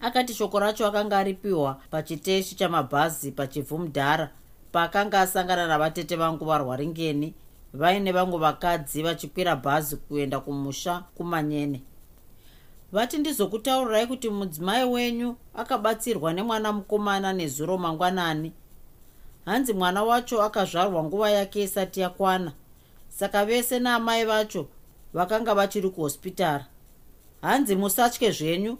[0.00, 4.30] akati shoko racho akanga aripiwa pachiteshi chamabhazi pachivhumudhara
[4.72, 7.34] paakanga asangana navatete vangu varwaringeni
[7.78, 11.82] vaine vamwe vakadzi vachikwira bhazi kuenda kumusha kumanyene.
[12.92, 18.52] Vati ndizokutaurirai kuti mudzimai wenyu akabatsirwa nemwana mukomana nezuro mangwanani.
[19.44, 22.52] Hanzi mwana wacho akazvarwa nguva yake isati yakwana.
[23.08, 24.68] Saka vese naamai vacho
[25.14, 26.66] vakanga vachiri kuhospitara.
[27.42, 28.78] Hanzi musatye zvenyu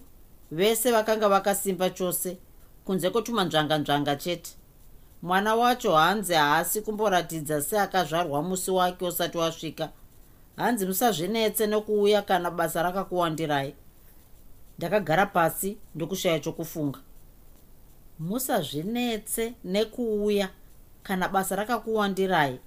[0.50, 2.38] vese vakanga vakasimba chose
[2.84, 4.57] kunze kwotumanzvanganzvanga chete
[5.22, 9.88] mwana wacho hanzi haasi kumboratidza seakazvarwa musi wake usati wasvika.
[10.56, 13.74] Hanzi musazvinetse nokuuya kana basa rakakuwandirai.
[14.78, 16.98] Ndakagara pasi ndokushaya chokufunga.
[18.18, 20.48] Musazvinetse nekuuya
[21.02, 22.58] kana basa rakakuwandirai.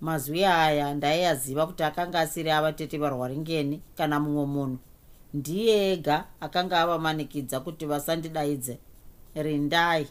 [0.00, 4.78] Mazwi aya ndaiyaziva kuti akanga asiri avatete varwaringeni kana mumwe munhu.
[5.34, 8.78] Ndiye ega akanga avamanikidza kuti vasandidaidze
[9.34, 10.08] rindai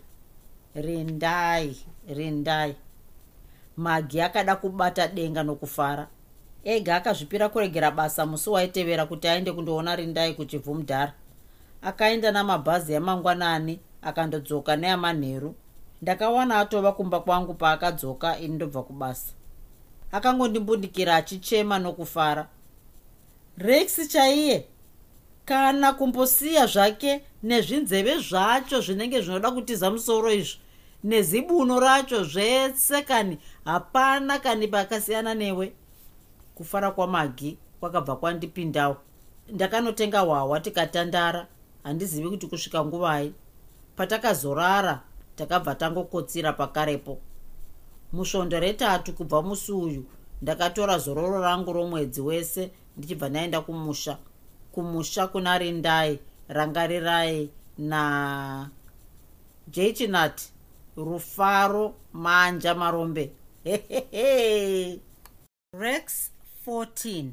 [0.76, 1.76] rindai
[2.08, 2.76] rindai.
[3.78, 6.08] Magi akada kubata denga nokufara.
[6.64, 11.14] Ega akazvipira kuregera basa musi waitevera kuti aende kundoona rindai kuchivhumudhara.
[11.82, 15.56] Akaenda namabhazi emangwanani akandodzoka neamanheru.
[16.02, 19.34] Ndakawana atova kumba kwangu paakadzoka ini ndobva kubasa.
[20.12, 22.48] Akangondimbundikira achichema nokufara.
[23.58, 24.66] Rex chaiye
[25.52, 30.60] kana kumbosiya zvake nezvinzeve zvacho zvinenge zvinoda kutiza musoro izvo
[31.04, 35.74] nezibuno racho zvese kani hapana kani pakasiyana newe.
[36.56, 38.98] Kufara kwamagi kwakabva kwandipindawo
[39.50, 41.48] ndakanotenga hwahwa tikatandara
[41.84, 43.34] handizivi kuti kusvika nguvai.
[43.96, 45.02] Patakazorara
[45.36, 47.18] takabva tangokotsira pakarepo.
[48.14, 50.06] Musvondo retatu kubva musi uyu
[50.42, 54.18] ndakatora zororo rangu romwedzi wese ndichibva ndaenda kumusha
[54.72, 58.70] kumusha kuna rindai rangarirai na
[59.68, 60.52] jechinati
[60.98, 63.32] rufaro manja marombe.
[65.74, 66.32] Rex
[66.68, 67.26] 14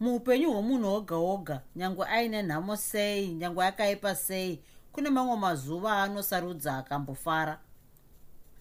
[0.00, 4.60] muupenyu hwomunhu oga oga nyange aine nhamo sei nyange akaipa sei
[4.92, 7.60] kune mamwe mazuva aanosarudza akambofara.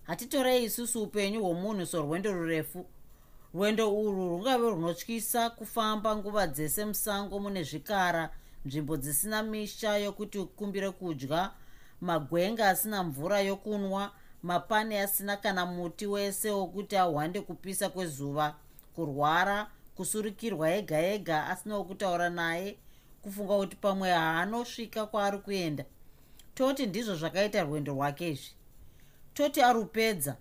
[0.04, 2.86] Hatitorei isusu upenyu hwomunhu sorwendo rurefu
[3.53, 8.29] rwendo urwu rungave runotyisa kufamba nguva dzese musango mune zvikara
[8.65, 11.51] nzvimbo dzisina misha yokuti ukumbire kudya
[12.01, 14.11] magwenga asina mvura yokunwa
[14.43, 18.55] mapani asina kana muti wese wokuti ahwande kupisa kwezuva
[18.95, 22.77] kurwara kusurukirwa ega ega asina wokutaura naye
[23.21, 25.85] kufunga kuti pamwe haanosvika kwaari kuenda.
[26.55, 28.51] Toti ndizvo zvakaita rwendo rwake izvi.
[29.33, 30.35] Toti arupedza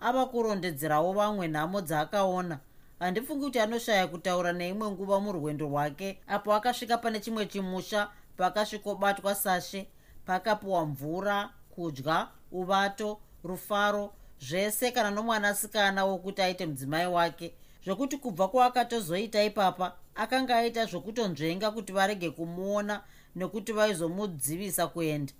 [0.00, 2.58] ava kurondedzerawo vamwe nhamo dzaakaona.
[2.98, 9.86] Handifungi kuti anoshaya kutaura neimwe nguva murwendo rwake apo akasvika pane chimwe chimusha pakasvikobatwa sashe
[10.26, 17.54] pakapiwa mvura kudya uvato rufaro zvese kana nomwanasikana wokuti aite mudzimai wake.
[17.84, 23.02] Zvokuti kubva kwaakatozoita ipapa akanga aita zvokutonzvenga kuti varege kumuona
[23.36, 25.32] nekuti vaizomudzivisa kuenda.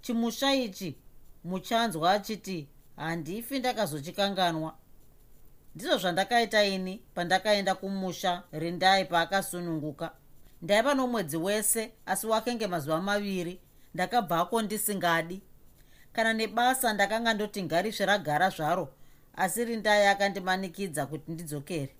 [0.00, 0.96] Chimusha ichi
[1.44, 2.68] muchanzwa achiti
[2.98, 4.74] handifi ndakazochikanganwa.
[5.74, 10.10] Ndizvo zvandakaita ini pandakaenda kumusha rindai paakasununguka.
[10.62, 13.60] Ndaiva nomwedzi wese asi wakenge mazuva maviri
[13.94, 15.42] ndakabvako ndisingadi.
[16.12, 18.88] Kana nebasa ndakanga ndoti ngarisve ragara zvaro
[19.36, 21.94] asi rindai akandimanikidza kuti ndidzokere.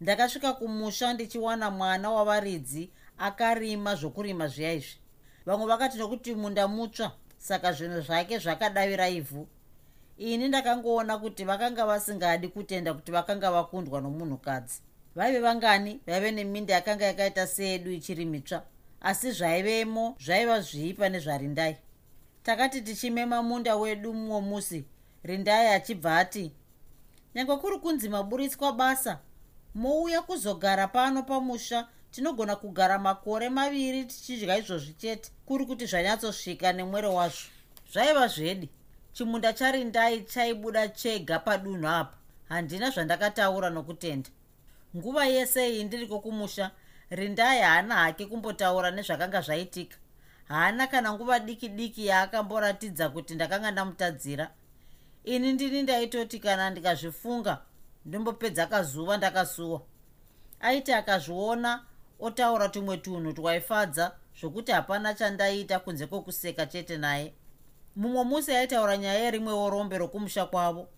[0.00, 4.96] Ndakasvika kumusha ndichiwana mwana wavaridzi akarima zvokurima zviya izvi.
[5.46, 7.12] Vamwe vakati nokuti munda mutsva.
[7.38, 9.48] Saka zvinhu zvake zvakadavira ivhu
[10.20, 14.80] ini ndakangoona kuti vakanga vasingadi kutenda kuti vakanga vakundwa nomunhukadzi.
[15.16, 18.62] Vaive vangani vaive neminda yakanga yakaita seedu ichiri mitsva
[19.00, 21.76] asi zvaivemo zvaiva zviipa nezvarindai.
[22.42, 24.84] Takati tichimema munda wedu mumwe musi
[25.24, 26.52] rindai achibva ati
[27.34, 29.18] nyange kuri kunzi maburitswa basa
[29.74, 37.14] mouya kuzogara pano pamusha tinogona kugara makore maviri tichidya izvozvi chete kuri kuti zvanyatsosvika nemwero
[37.14, 37.48] wazvo.
[37.92, 38.68] Zvaiva zvedi
[39.12, 42.16] chimunda charindai chaibuda chega padunhu apa.
[42.48, 44.30] Handina zvandakataura nokutenda.
[44.96, 46.70] Nguva yese iyi ndiriko kumusha.
[47.10, 49.96] Rindai haana hake kumbotaura nezvakanga zvaitika.
[50.48, 54.50] Haana kana nguva diki diki yaakamboratidza kuti ndakanga ndamutadzira.
[55.24, 57.58] Ini ndini ndaitoti kana ndikazvifunga
[58.04, 59.82] ndombopedza kazuva ndakasuwa.
[60.60, 61.84] Aiti akazviona
[62.20, 67.34] otaura tumwe tunhu twaifadza zvokuti hapana chandaiita kunze kwokuseka chete naye
[68.00, 70.88] mumwe musi aitaura nyaya yerimwewo rombe rokumusha kwavo.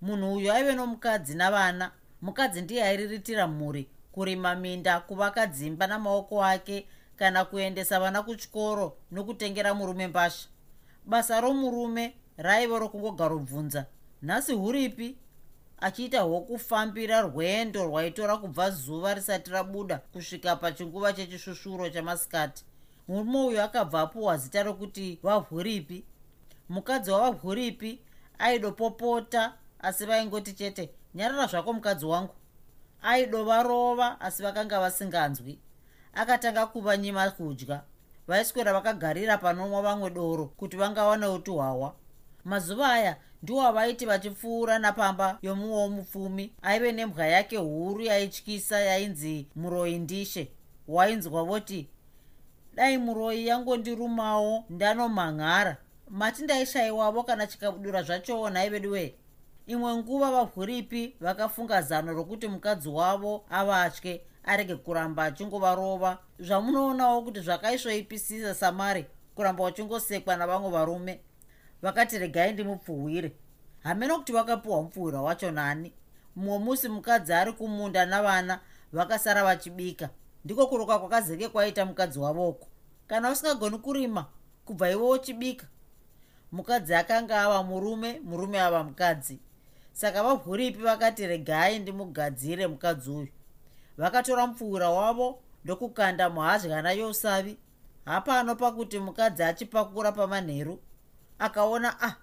[0.00, 1.90] Munhu uyu aive nomukadzi navana.
[2.22, 9.74] Mukadzi ndiye airiritira mhuri kurima minda kuvaka dzimba namaoko ake kana kuendesa vana kuchikoro nokutengera
[9.74, 10.48] murume mbasha.
[11.04, 13.86] Basa romurume raiva rokungogarobvunza
[14.22, 15.16] nhasi huripi?
[15.80, 22.64] Achiita hwokufambira rwendo rwaitora kubva zuva risati rabuda kusvika pachinguva chechishushuro chamasikati.
[23.08, 26.04] Murume uyu akabva apuwa zita rokuti vahuripi
[26.68, 28.00] mukadzi wavahuripi
[28.38, 32.34] aidopopota asi vaingoti chete nyarara zvako mukadzi wangu.
[33.02, 35.58] Aidovarova asi vakanga vasinganzwi.
[36.14, 37.82] Akatanga kuva nyima kudya.
[38.26, 41.94] Vaiswera vakagarira panomwa vamwe doro kuti vangawanewo tuhwawa
[42.44, 49.98] mazuva aya ndiwo vaiti vachipfuura napamba yomumwe womupfumi aive nembwa yake huru yaityisa yainzi muroi
[49.98, 50.48] ndishe.
[50.88, 51.88] Wainzwa voti
[52.74, 55.76] dai muroi yangondirumawo ndanomhan'ara
[56.10, 59.14] mati ndaishayivavo kana chikabudura zvachowo nhai vedu wee
[59.66, 66.18] imwe nguva vahuripi vakafunga zano rokuti mukadzi wavo avatye arege kuramba achingovarova.
[66.38, 71.20] Zvamunoonawo kuti zvakaisvoipisisa samari kuramba uchingosekwa navamwe varume.
[71.82, 73.32] Vakati regai ndimupfuhwire.
[73.82, 75.92] Hamene kuti vakapiwa mupfuhwira wacho nani.
[76.36, 78.60] Mumwe musi mukadzi ari kumunda navana
[78.92, 80.08] vakasara vachibika.
[80.44, 82.66] Ndiko kuroka kwakazeke kwaita mukadzi wavoko.
[83.06, 84.26] Kana usingagoni kurima
[84.64, 85.66] kubva iwe uchibika
[86.52, 89.38] mukadzi akanga ava murume murume ava mukadzi.
[89.92, 93.28] Saka vabvuripi vakati regai ndimugadzire mukadzi uyu.
[93.96, 97.58] Vakatora mupfuura wavo ndokukanda muhadyana yousavi
[98.04, 100.80] hapano pakuti mukadzi achipakura pamanheru.
[101.38, 102.16] Akaona ah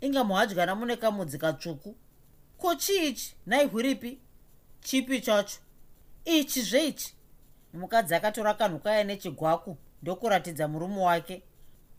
[0.00, 1.96] inga muhadyana mune kamudzi katsvuku.
[2.58, 3.36] Ko chiichi?
[3.46, 4.18] Naihwiripi
[4.80, 5.58] chipi chacho
[6.24, 7.14] ichi zveichi
[7.74, 11.42] mukadzi akatora kanhu kaya nechigwaku ndokuratidza murume wake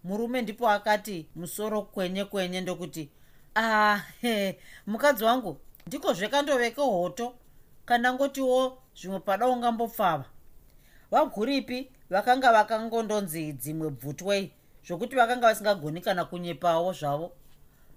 [0.03, 3.09] murume ndipo akati musoro kwenye kwenye ndokuti
[3.55, 7.33] ah he mukadzi wangu ndiko zvekandoveke hoto.
[7.85, 10.25] Kandangotiwo zvimwe pada ungambopfava
[11.11, 14.51] vaguripi vakanga vakangondonzi dzimwe bvutwei
[14.85, 17.31] zvokuti vakanga vasingagoni kana kunyepawo zvavo.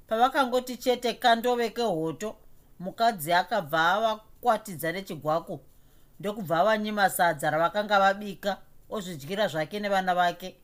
[0.09, 2.37] Pavakangoti chete kandoveke hoto.
[2.81, 5.61] Mukadzi akabva avakwatidza nechigwaku
[6.21, 8.59] ndokubva avanyima sadza ravakanga vabika
[8.91, 10.57] ozvidyira zvake nevana vake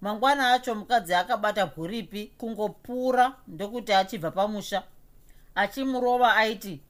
[0.00, 4.82] mangwana acho mukadzi akabata bhuripi kungopura ndokuti achibva pamusha.
[5.54, 6.80] Achimurova aiti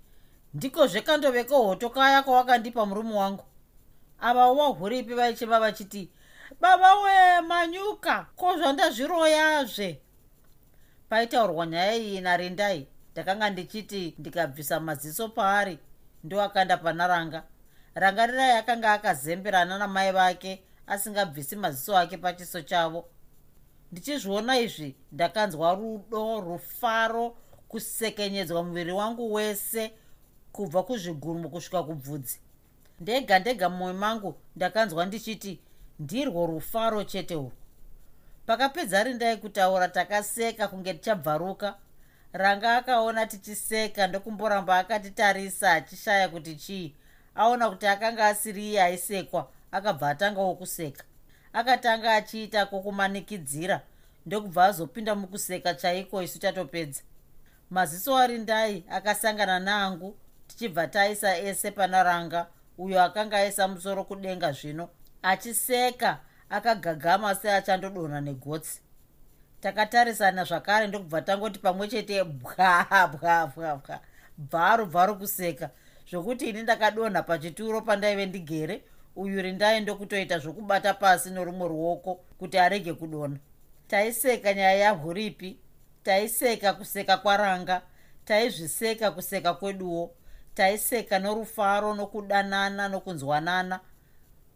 [0.54, 3.44] ndiko zvekandoveke hoto kaya kwawakandipa murume wangu.
[4.20, 6.10] Ava wahuripi vaichiva vachiti
[6.60, 10.00] baba we manyuka ko zvandazviroyazve?
[11.08, 15.78] Paitaurwa nyaya iyi narindai ndakanga ndichiti ndikabvisa maziso paari
[16.24, 17.42] ndoakanda pana ranga
[17.94, 23.04] rangarirai akanga akazemberana namai vake asingabvisi maziso ake pachiso chavo.
[23.92, 27.36] Ndichizviona izvi ndakanzwa rudo rufaro
[27.68, 29.92] kusekenyedzwa muviri wangu wese
[30.52, 32.40] kubva kuzvigurumo kusvika kubvudzi.
[33.00, 35.60] Ndega ndega mumwoyo mangu ndakanzwa ndichiti
[35.98, 37.52] ndirwo rufaro chete urwo
[38.46, 41.74] pakapedza rindai kutaura takaseka kunge tichabvaruka.
[42.32, 46.94] Ranga akaona tichiseka ndokumboramba akatitarisa achishaya kuti chii?
[47.34, 51.04] Aona kuti akanga asiri iye aisekwa akabva atangawo kuseka
[51.52, 53.80] akatanga achiita kwokumanikidzira
[54.26, 57.02] ndokubva azopinda mukuseka chaiko isu tatopedza.
[57.70, 62.46] Maziso arindai akasangana naangu tichibva taisa ese pana ranga
[62.78, 64.88] uyo akanga aisa musoro kudenga zvino.
[65.22, 68.80] Achiseka akagagama seachandodonha negotsi.
[69.60, 74.00] Takatarisana zvakare ndokubva tangoti pamwe chete bwa bwa bwa bwa.
[74.38, 75.70] Bvaru bvaru kuseka
[76.10, 78.82] zvokuti ini ndakadonha pachituro pandaive ndigere
[79.16, 83.38] uyu rindai ndokutoita zvokubata pasi norumwe ruoko kuti arege kudonha.
[83.88, 85.58] Taiseka nyaya yahuripi
[86.02, 87.82] taiseka kuseka kwaranga
[88.24, 90.10] taizviseka kuseka kweduwo
[90.54, 93.80] taiseka norufaro nokudanana nokunzwanana.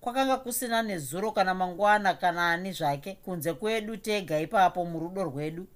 [0.00, 5.66] Kwakanga kusina nezuro kana mangwana kana ani zvake kunze kwedu tega ipapo murudo rwedu.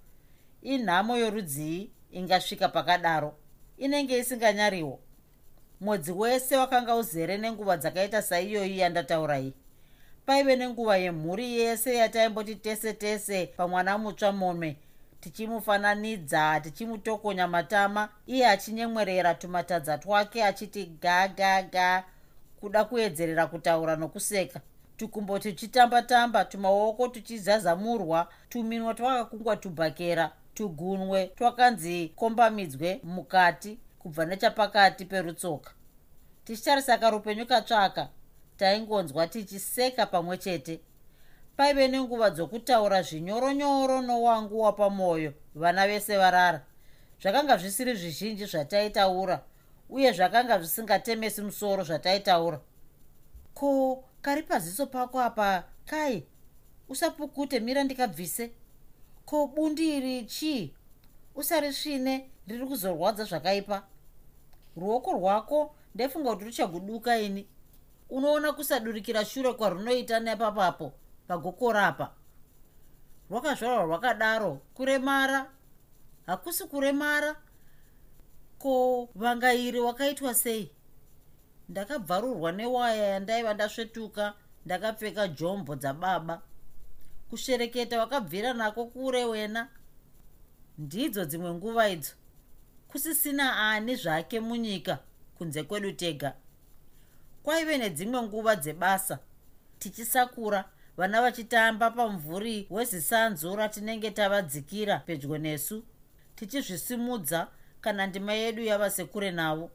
[0.63, 3.35] Inhamo yorudzii ingasvika pakadaro.
[3.79, 5.01] Inenge isinganyariwo
[5.83, 9.53] mwedzi wese wakanga uzere nenguva dzakaita saiyoyi yandataura iyi.
[10.27, 14.77] Paive nenguva yemhuri yese yataimboti tese tese pamwana mutsva mome
[15.21, 22.05] tichimufananidza tichimutokonya matama iye achinyemwerera tumatadza twake achiti ga ga ga
[22.61, 24.61] kuda kuedzerera kutaura nokuseka.
[24.97, 35.71] Tukumbo tuchitamba-tamba tumaoko tuchizazamurwa tuminwa twakakungwa tubhakera tugunwe twakanzi kombamidzwe mukati kubva nechapakati perutsoka.
[36.45, 38.09] Tichitarisa karupenyu katsvaka
[38.57, 40.81] taingonzwa tichiseka pamwe chete.
[41.57, 46.65] Paive nenguva dzokutaura zvinyoronyoro nowangu wapamwoyo vana vese varara.
[47.21, 49.45] Zvakanga zvisiri zvizhinji zvataitaura
[49.91, 52.61] uye zvakanga zvisingatemesi musoro zvataitaura.
[53.55, 55.65] Ko kari paziso pako apa?
[55.87, 56.27] Kai
[56.89, 58.51] usapukute mira ndikabvise.
[59.25, 60.75] Ko bundi iri chii?
[61.35, 63.92] Usarisvine riri kuzorwadza zvakaipa
[64.77, 67.49] ruoko rwako ndefunga kuti ruchaguduka ini.
[68.11, 70.93] Unoona kusadurikira shure kwarunoita nepapapo
[71.29, 72.11] pagokorapa.
[73.31, 74.61] Rwakazvarwa rwakadaro.
[74.75, 75.51] Kuremara.
[76.27, 77.37] Hakusi kuremara.
[78.59, 80.71] Ko vangairi wakaitwa sei?
[81.69, 84.35] Ndakabvarurwa newaya yandaiva ndasvetuka
[84.67, 86.43] ndakapfeka jombo dzababa.
[87.31, 89.69] Kushereketa wakabvira nako kure wena.
[90.79, 92.13] Ndidzo dzimwe nguva idzo
[92.93, 94.99] kusisina ani zvake munyika
[95.39, 96.33] kunze kwedu tega.
[97.43, 99.19] Kwaive nedzimwe nguva dzebasa
[99.79, 100.65] tichisakura
[100.97, 105.85] vana vachitamba pamvuri wezisanzu ratinenge tavadzikira pedyo nesu
[106.37, 107.49] tichizvisimudza
[107.81, 109.71] kana ndima yedu yava sekure navo.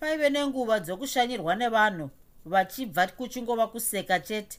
[0.00, 2.10] Paive nenguva dzokushanyirwa nevanhu
[2.44, 4.58] vachibva kuchingova kuseka chete.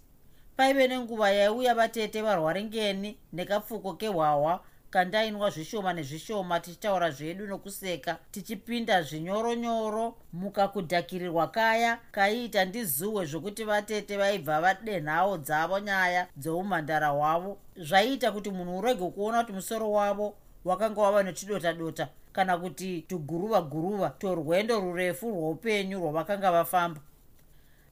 [0.57, 10.17] Paive nenguva yaiuya vatete varwaringeni nekapfuko kehwahwa kandainwa zvishoma nezvishoma tichitaura zvedu nokuseka tichipinda zvinyoronyoro
[10.33, 17.57] mukakudhakirirwa kaya kaiita ndizuhwe zvokuti vatete vaibva vadenhawo dzavo nyaya dzoumhandara hwavo.
[17.75, 20.35] Zvaiita kuti munhu urege kuona kuti musoro wavo
[20.65, 27.01] wakanga wava nechidota dota kana kuti tuguruva guruva torwendo rurefu rwoupenyu rwavakanga vafamba.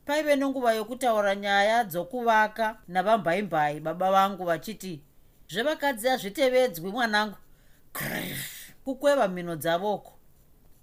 [0.06, 5.02] Paive nenguva yokutaura nyaya dzokuvaka navambaimbai baba vangu vachiti
[5.50, 7.38] zvevakadzi hazvitevedzwi mwanangu.
[8.84, 10.14] Kukweva mhino dzavoko.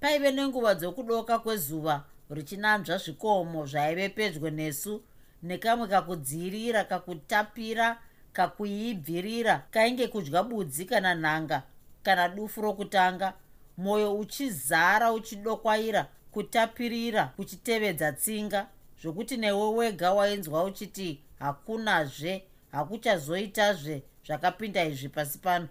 [0.01, 5.03] Paive nenguva dzokudoka kwezuva richinanzva zvikomo zvaive pedyo nesu
[5.43, 7.99] nekamwe kakudzirira kakutapira
[8.33, 11.63] kakuibvirira kainge kudya budzi kana nhanga
[12.03, 13.35] kana dufu rokutanga
[13.77, 18.67] mwoyo uchizara uchidokwaira kutapirira kuchitevedza tsinga
[19.03, 22.43] zvokuti newe wega wainzwa uchiti hakunazve
[22.73, 25.69] hakuchazoitazve zvakapinda izvi pasi pano.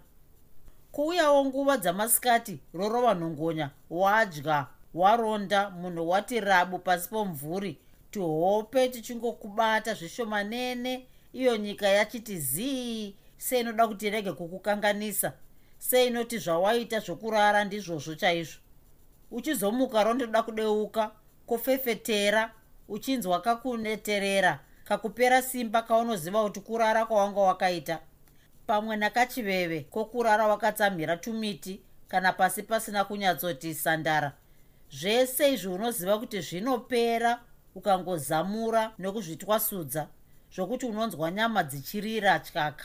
[0.92, 7.78] Kuuyawo nguva dzamasikati rorova nhongonya wadya waronda munhu wati rabu pasi pomvuri
[8.10, 11.06] tihope tichingokubata zvishomanene.
[11.32, 15.32] Iyo nyika yachiti zii seinoda kuti rege kukukanganisa
[15.78, 18.60] seinoti zvawaita zvokurara ndizvozvo chaizvo.
[19.30, 21.10] Uchizomuka rondoda kudeuka
[21.46, 22.52] kofefetera
[22.88, 27.98] uchinzwa kakuneterera kakupera simba kaunoziva kuti kurara kwawanga wakaita
[28.66, 34.32] pamwe nakachiveve kokurara wakatsamhira tumiti kana pasi pasina kunyatsoti sandara.
[34.90, 37.40] Zvese izvi unoziva kuti zvinopera
[37.74, 40.08] ukangozamura nokuzvitwasudza
[40.54, 42.84] zvokuti unonzwa nyama dzichirira tyaka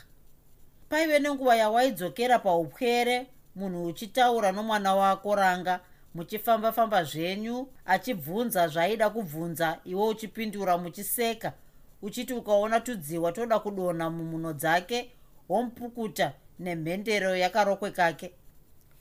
[0.89, 5.79] paive nenguva yawaidzokera paupwere munhu uchitaura nomwana wako ranga
[6.15, 11.53] muchifamba-famba zvenyu achibvunza zvaaida kubvunza iwe uchipindura muchiseka
[12.01, 15.11] uchiti ukaona tudziwa toda kudonha mumhuno dzake
[15.52, 18.32] womupukuta nemhendero yakarokwe kake.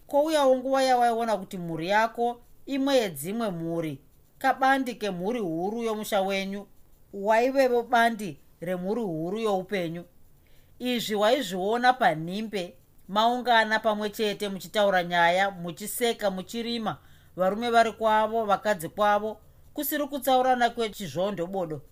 [0.07, 3.99] Kwouyawo nguva yawaiona kuti mhuri yako imwe yedzimwe mhuri.
[4.39, 6.67] Kabandi kemhuri huru yomusha wenyu
[7.13, 10.05] waivevo bandi remhuri huru youpenyu.
[10.79, 12.75] Izvi waizviona panhimbe
[13.09, 16.97] maungana pamwe chete muchitaura nyaya muchiseka muchirima
[17.37, 19.41] varume vari kwavo vakadzi kwavo
[19.75, 21.83] kusiri kutsaurana kwechizvondo bodo.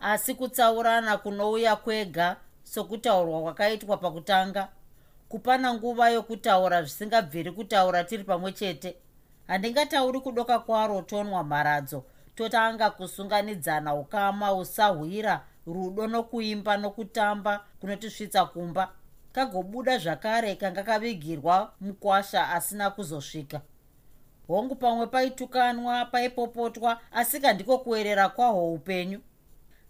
[0.00, 4.68] Asi kutsaurana kunouya kwega sokutaurwa kwakaitwa pakutanga.
[5.28, 8.96] Kupana nguva yokutaura zvisingabviri kutaura tiri pamwe chete.
[9.46, 12.04] Handingatauri kudoka kwaro tonwa mharadzo.
[12.34, 18.92] Totanga kusunganidzana ukama usahwira rudo nokuimba nokutamba kunotisvitsa kumba.
[19.32, 23.60] Kagobuda zvakare kanga kavigirwa mukwasha asina kuzosvika.
[24.46, 29.20] Hongu pamwe paitukanwa paipopotwa asi kandiko kuerera kwahwo upenyu.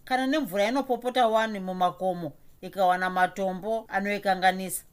[0.05, 2.31] Kana nemvura inopopota wani mumakomo
[2.63, 4.83] ikawana matombo anoikanganisa.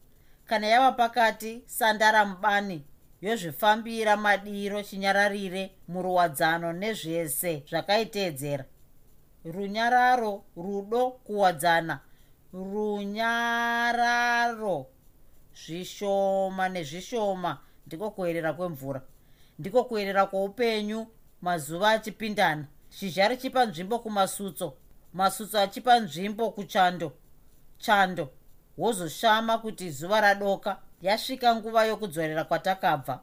[0.47, 2.85] Kana yava pakati sandara mubani
[3.23, 8.65] yozvifambira madiro chinyararire muruwadzano nezvese zvakaiteedzera.
[9.45, 12.01] Runyararo rudo kuwadzana.
[12.53, 13.67] Runyararo
[15.55, 19.03] zvishoma nezvishoma ndiko kuerera kwemvura.
[19.59, 21.07] Ndiko kuerera kwoupenyu
[21.43, 22.65] mazuva achipindana.
[22.99, 24.77] Zhizha richipa nzvimbo kumasutso
[25.13, 27.13] masutso achipa nzvimbo kuchando
[27.81, 28.29] chando
[28.79, 33.21] wozoshama kuti zuva radoka yasvika nguva yokudzorera kwatakabva.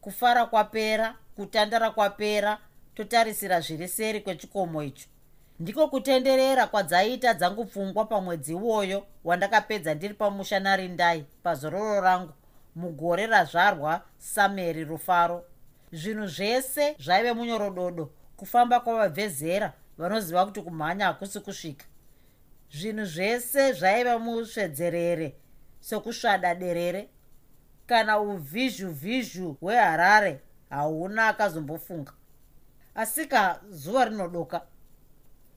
[0.00, 2.58] Kufara kwapera kutandara kwapera
[2.94, 5.08] totarisira zviri seri kwechikomo icho.
[5.60, 12.32] Ndiko kutenderera kwadzaiita dzangu pfungwa pamwedzi iwoyo wandakapedza ndiri pamusha narindai pazororo rangu
[12.76, 15.44] mugore razvarwa sameri rufaro.
[15.92, 21.84] Zvinhu zvese zvaive munyorododo kufamba kwavabvezera vanoziva kuti kumhanya hakusi kusvika
[22.72, 25.34] zvinhu zvese zvaiva musvedzerere
[25.80, 27.08] sokusvada derere.
[27.86, 30.40] Kana uvhizhuvhizhu hweharare
[30.70, 32.12] hauna akazombofunga.
[32.94, 34.62] Asika zuva rinodoka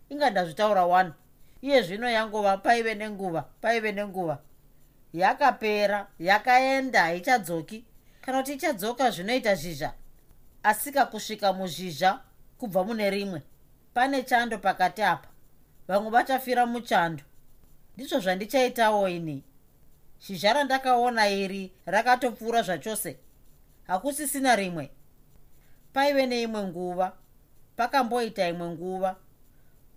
[0.09, 1.13] inga ndazvitaura wani
[1.61, 4.39] iye zvino yangova paive nenguva paive nenguva.
[5.13, 7.85] Yakapera yakaenda haichadzoki.
[8.21, 9.93] Kana kuti ichadzoka zvinoita zhizha
[10.63, 12.19] asika kusvika muzhizha
[12.57, 13.41] kubva mune rimwe
[13.93, 15.32] pane chando pakati apa
[15.87, 17.23] vamwe vachafira muchando.
[17.95, 19.43] Ndizvo zvandichaitawo ini.
[20.19, 23.17] Zhizha randakaona iri rakatopfuura zvachose.
[23.87, 24.89] Hakusisina rimwe.
[25.93, 27.13] Paive neimwe nguva
[27.75, 29.15] pakamboita imwe nguva.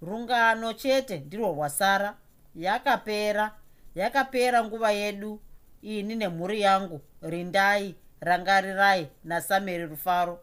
[0.02, 2.16] Rungano chete ndirwo rwasara.
[2.54, 3.54] Yakapera
[3.94, 5.40] yakapera nguva yedu
[5.82, 7.00] ini nemhuri yangu.
[7.22, 10.40] Rindai rangarirai nasameri rufaro.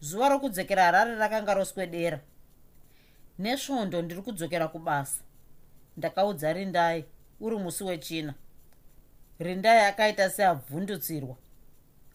[0.00, 2.20] Zuva rokudzokera harare rakanga roswedera
[3.44, 5.22] nesvondo ndiri kudzokera kubasa.
[5.96, 7.04] Ndakaudza rindai
[7.40, 8.34] uri musi wechina.
[9.38, 11.36] Rindai akaita seabvundutsirwa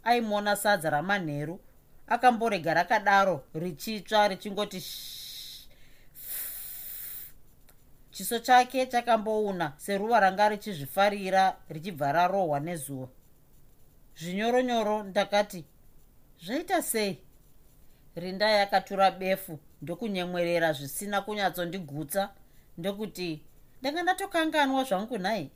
[0.03, 1.59] aimona sadza ramanheru
[2.07, 4.79] akamborega rakadaro richitsva richingoti
[8.11, 13.07] chiso chake chakambouna seruva ranga richizvifarira richibva rarohwa nezuva.
[14.17, 15.65] Zvinyoronyoro ndakati
[16.43, 17.17] zvaita sei?
[18.15, 22.29] Rindai akatura befu ndokunyemwerera zvisina kunyatsondigutsa
[22.77, 23.41] ndokuti
[23.81, 25.51] ndanga ndatokanganwa zvangu nhai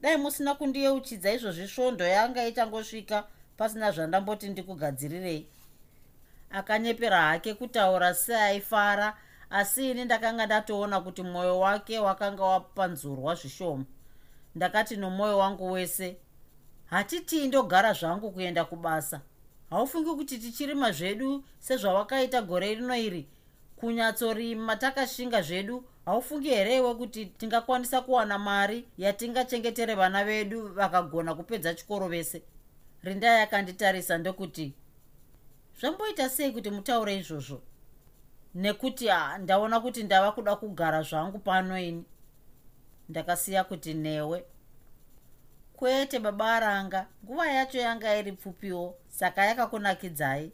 [0.00, 3.24] dai musina kundiyeuchidza izvozvi svondo yanga ichangosvika
[3.56, 5.46] pasina zvandamboti ndikugadzirirei.
[6.50, 9.16] Akanyepera hake kutaura seaifara
[9.50, 13.84] asi ini ndakanga ndatoona kuti mwoyo wake wakanga wapanzurwa zvishoma.
[14.54, 16.16] Ndakati nomwoyo wangu wese
[16.86, 19.20] hatitii ndogara zvangu kuenda kubasa.
[19.70, 23.28] Haufungi kuti tichirima zvedu sezvawakaita gore rino iri
[23.80, 32.08] kunyatsorima takashinga zvedu haufungi herewe kuti tingakwanisa kuwana mari yatingachengetere vana vedu vakagona kupedza chikoro
[32.08, 32.42] vese?
[33.02, 34.74] Rindai akanditarisa ndokuti
[35.80, 37.62] zvamboita sei kuti mutaure izvozvo?
[38.54, 39.08] Nekuti
[39.38, 42.04] ndaona kuti ndava kuda kugara zvangu pano ini.
[43.08, 44.44] Ndakasiya kuti newe.
[45.76, 50.52] Kwete baba aranga nguva yacho yanga iri pfupiwo saka yakakunakidzai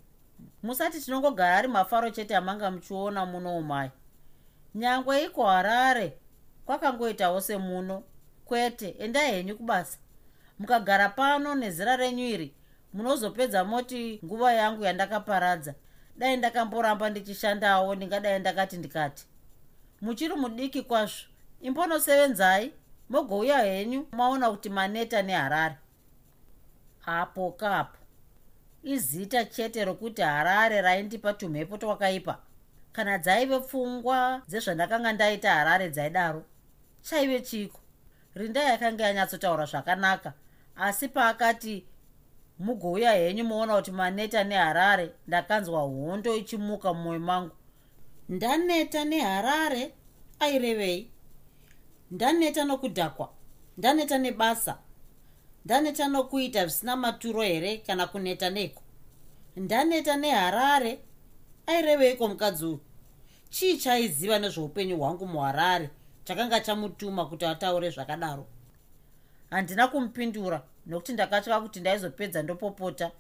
[0.63, 3.91] musati tinongogara ari mafaro chete amanga muchiona muno umai.
[4.75, 6.19] Nyangwe iko harare
[6.67, 8.03] kwakangoitawo semuno.
[8.45, 9.99] Kwete endai henyu kubasa.
[10.59, 12.55] Mukagara pano nezera renyu iri
[12.93, 15.75] munozopedza moti nguva yangu yandakaparadza.
[16.17, 19.27] Dai ndakamboramba ndichishandawo ndingadai ndakati ndikati.
[20.01, 21.27] Muchiri mudiki kwazvo.
[21.61, 22.73] Imbonosevenzai
[23.09, 25.77] mogouya henyu maona kuti maneta neharare.
[27.07, 27.99] Apo kapo
[28.85, 32.39] izita chete rokuti harare raindipa tumhepo twakaipa.
[32.93, 36.43] Kana dzaive pfungwa dzezvandakanga ndaita harare dzaidaro
[37.03, 37.81] chaive chiko?
[38.35, 40.33] Rindai yakanga yanyatsotaura zvakanaka
[40.77, 41.85] asi paakati
[42.59, 47.55] mugouya henyu moona kuti maneta neharare ndakanzwa hondo ichimuka mumwoyo mangu.
[48.29, 49.93] Ndaneta neharare?
[50.41, 51.11] Airevei
[52.11, 53.29] ndaneta nokudhakwa.
[53.79, 54.79] Ndaneta nebasa
[55.65, 58.83] ndaneta nokuita zvisina maturo here kana kuneta neko?
[59.57, 60.99] Ndaneta neharare?
[61.67, 62.81] Aireveiko mukadzi uyu?
[63.51, 65.91] Chii chaiziva nezveupenyu hwangu muharare?
[66.25, 68.47] Chakanga chamutuma kuti ataure zvakadaro.
[69.51, 73.11] Handina kumupindura nokuti ndakatya kuti ndaizopedza ndopopota.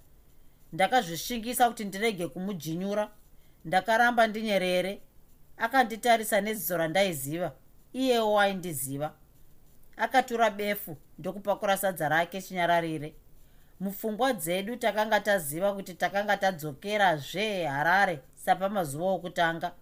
[0.72, 3.10] Ndakazvishingisa kuti ndirege kumujinyura
[3.64, 5.00] ndakaramba ndinyerere.
[5.56, 7.52] Akanditarisa neziso randaiziva.
[7.92, 9.14] Iyewo aindiziva
[9.96, 13.14] akatura befu ndokupakura sadza rake chinyararire.
[13.80, 19.72] Mupfungwa dzedu takanga taziva kuti takanga tadzokerazve harare sapamazuva okutanga.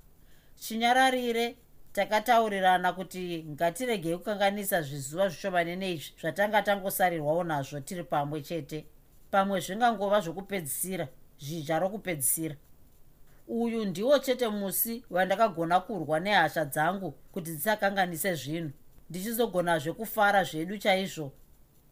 [0.57, 1.57] Chinyararire
[1.93, 8.87] takataurirana kuti ngatiregei kukanganisa zvizuva zvishomanene izvi zvatanga tangosarirwawo nazvo tiri pamwe chete.
[9.31, 11.09] Pamwe zvingangova zvokupedzisira
[11.39, 12.57] zhizha rokupedzisira.
[13.49, 18.73] Uyu ndiwo chete musi wandakagona kurwa nehasha dzangu kuti dzisakanganise zvinhu
[19.13, 21.33] ndichizogonazve kufara zvedu chaizvo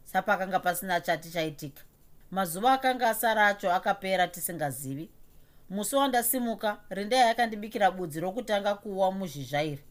[0.03, 1.83] sapakanga pasina chati chaitika
[2.31, 5.09] mazuva akanga asara acho akapera tisingazivi.
[5.69, 9.83] Musi wandasimuka rindai akandibikira budzi rokutanga kuwa muzhizha iri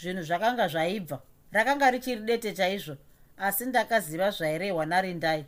[0.00, 2.96] zvinhu zvakanga zvaibva rakanga richiri dete chaizvo
[3.36, 5.44] asi ndakaziva zvairehwa narindai.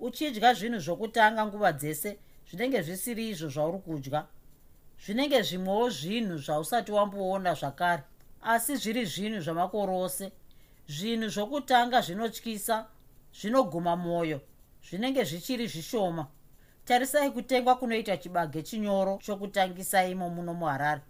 [0.00, 2.18] Uchidya zvinhu zvokutanga nguva dzese
[2.48, 4.26] zvinenge zvisiri izvo zvauri kudya.
[5.04, 8.02] Zvinenge zvimwewo zvinhu zvausati wamboona zvakare
[8.44, 10.32] asi zviri zvinhu zvamakore ose.
[10.88, 12.86] Zvinhu zvokutanga zvinotyisa
[13.32, 14.40] zvinoguma mwoyo
[14.88, 16.26] zvinenge zvichiri zvishoma.
[16.84, 21.00] Tarisai kutengwa kunoita chibage chinyoro chokutangisa imo muno muharare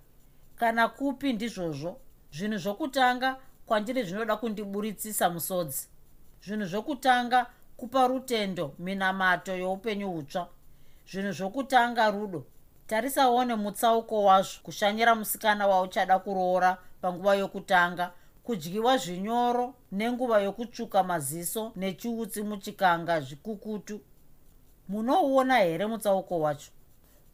[0.57, 2.01] kana kupi ndizvozvo
[2.32, 5.89] zvinhu zvokutanga kwandiri zvinoda kundiburitsisa musodzi.
[6.45, 10.49] Zvinhu zvokutanga kupa rutendo minamato youpenyu hutsva.
[11.11, 12.47] Zvinhu zvokutanga rudo.
[12.87, 18.12] Tarisaone mutsauko wazvo kushanyira musikana wauchada kuroora panguva yokutanga
[18.44, 24.00] kudyiwa zvinyoro nenguva yokutsvuka maziso nechiutsi muchikanga zvikukutu.
[24.88, 26.70] Munouona here mutsauko wacho?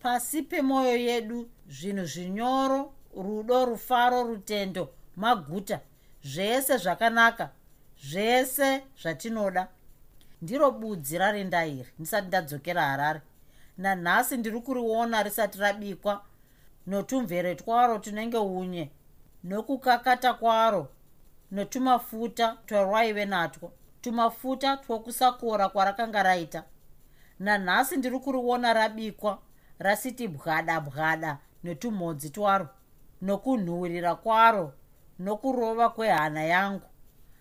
[0.01, 5.81] Pasi pemwoyo yedu zvinhu zvinyoro rudo rufaro rutendo maguta
[6.25, 7.51] zvese zvakanaka
[8.03, 9.69] zvese zvatinoda.
[10.43, 13.21] Ndiro budzi rarinda iri ndisati ndadzokera harare.
[13.79, 16.25] Nanhasi ndiri kuriona risati rabikwa
[16.87, 18.91] notumvere twaro tunenge unye
[19.45, 20.89] nokukakata kwaro
[21.51, 23.73] notumafuta twarwaive natwo.
[24.01, 26.65] Tumafuta twokusakora kwarakanga raita.
[27.39, 29.39] Nanhasi ndiri kuriona rabikwa
[29.79, 32.69] rasiti bwada bwada netumhodzi twaro
[33.23, 34.73] nokunhuhwirira kwaro
[35.19, 36.87] nokurova kwehana yangu.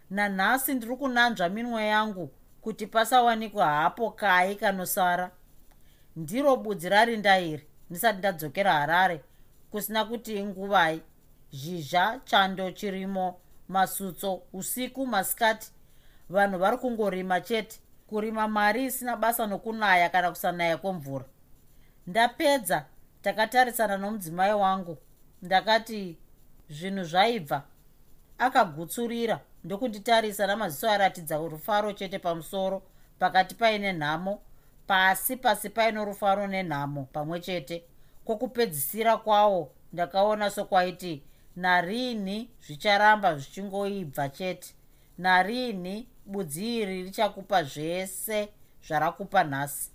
[0.10, 2.32] Nanhasi ndiri kunanzva minwe yangu
[2.62, 5.32] kuti pasawanikwa hapo kai kanosara.
[6.16, 9.24] Ndiro budzi rarinda iri ndisati ndadzokera harare
[9.72, 11.02] kusina kuti inguvai
[11.52, 15.72] zhizha chando chirimo masutso usiku masikati.
[16.30, 17.80] Vanhu vari kungorima chete.
[18.08, 21.26] Kurima mari isina basa nokunaya kana kusanaya kwemvura.
[22.08, 22.86] Ndapedza
[23.22, 24.98] takatarisana nomudzimai wangu.
[25.42, 26.18] Ndakati
[26.70, 27.64] zvinhu zvaibva.
[28.38, 32.82] Akagutsurira ndokunditarisa namaziso aratidza rufaro chete pamusoro
[33.20, 34.42] pakati paine nhamo
[34.88, 37.84] pasi pasi paino rufaro nenhamo pamwe chete.
[38.26, 41.24] Kwokupedzisira kwawo ndakaona sokwaiti
[41.56, 44.74] narini zvicharamba zvichingoibva chete.
[45.18, 48.50] Narini budzi iri richakupa zvese
[48.88, 49.92] zvarakupa nhasi.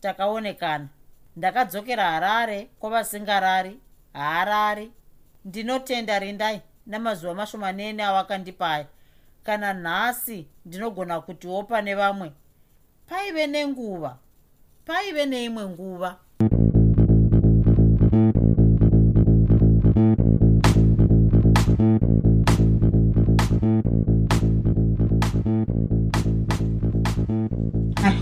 [0.00, 0.88] Takaonekana.
[1.36, 3.80] Ndakadzokera harare kwavasingarari.
[4.12, 4.92] Haarari
[5.44, 6.60] ndinotenda rindai.
[6.86, 8.86] Namazuva mashomanene avakandipa
[9.42, 12.32] kana nhasi ndinogona kutiwo pane vamwe.
[13.06, 14.18] Paive nenguva.
[14.84, 16.18] Paive neimwe nguva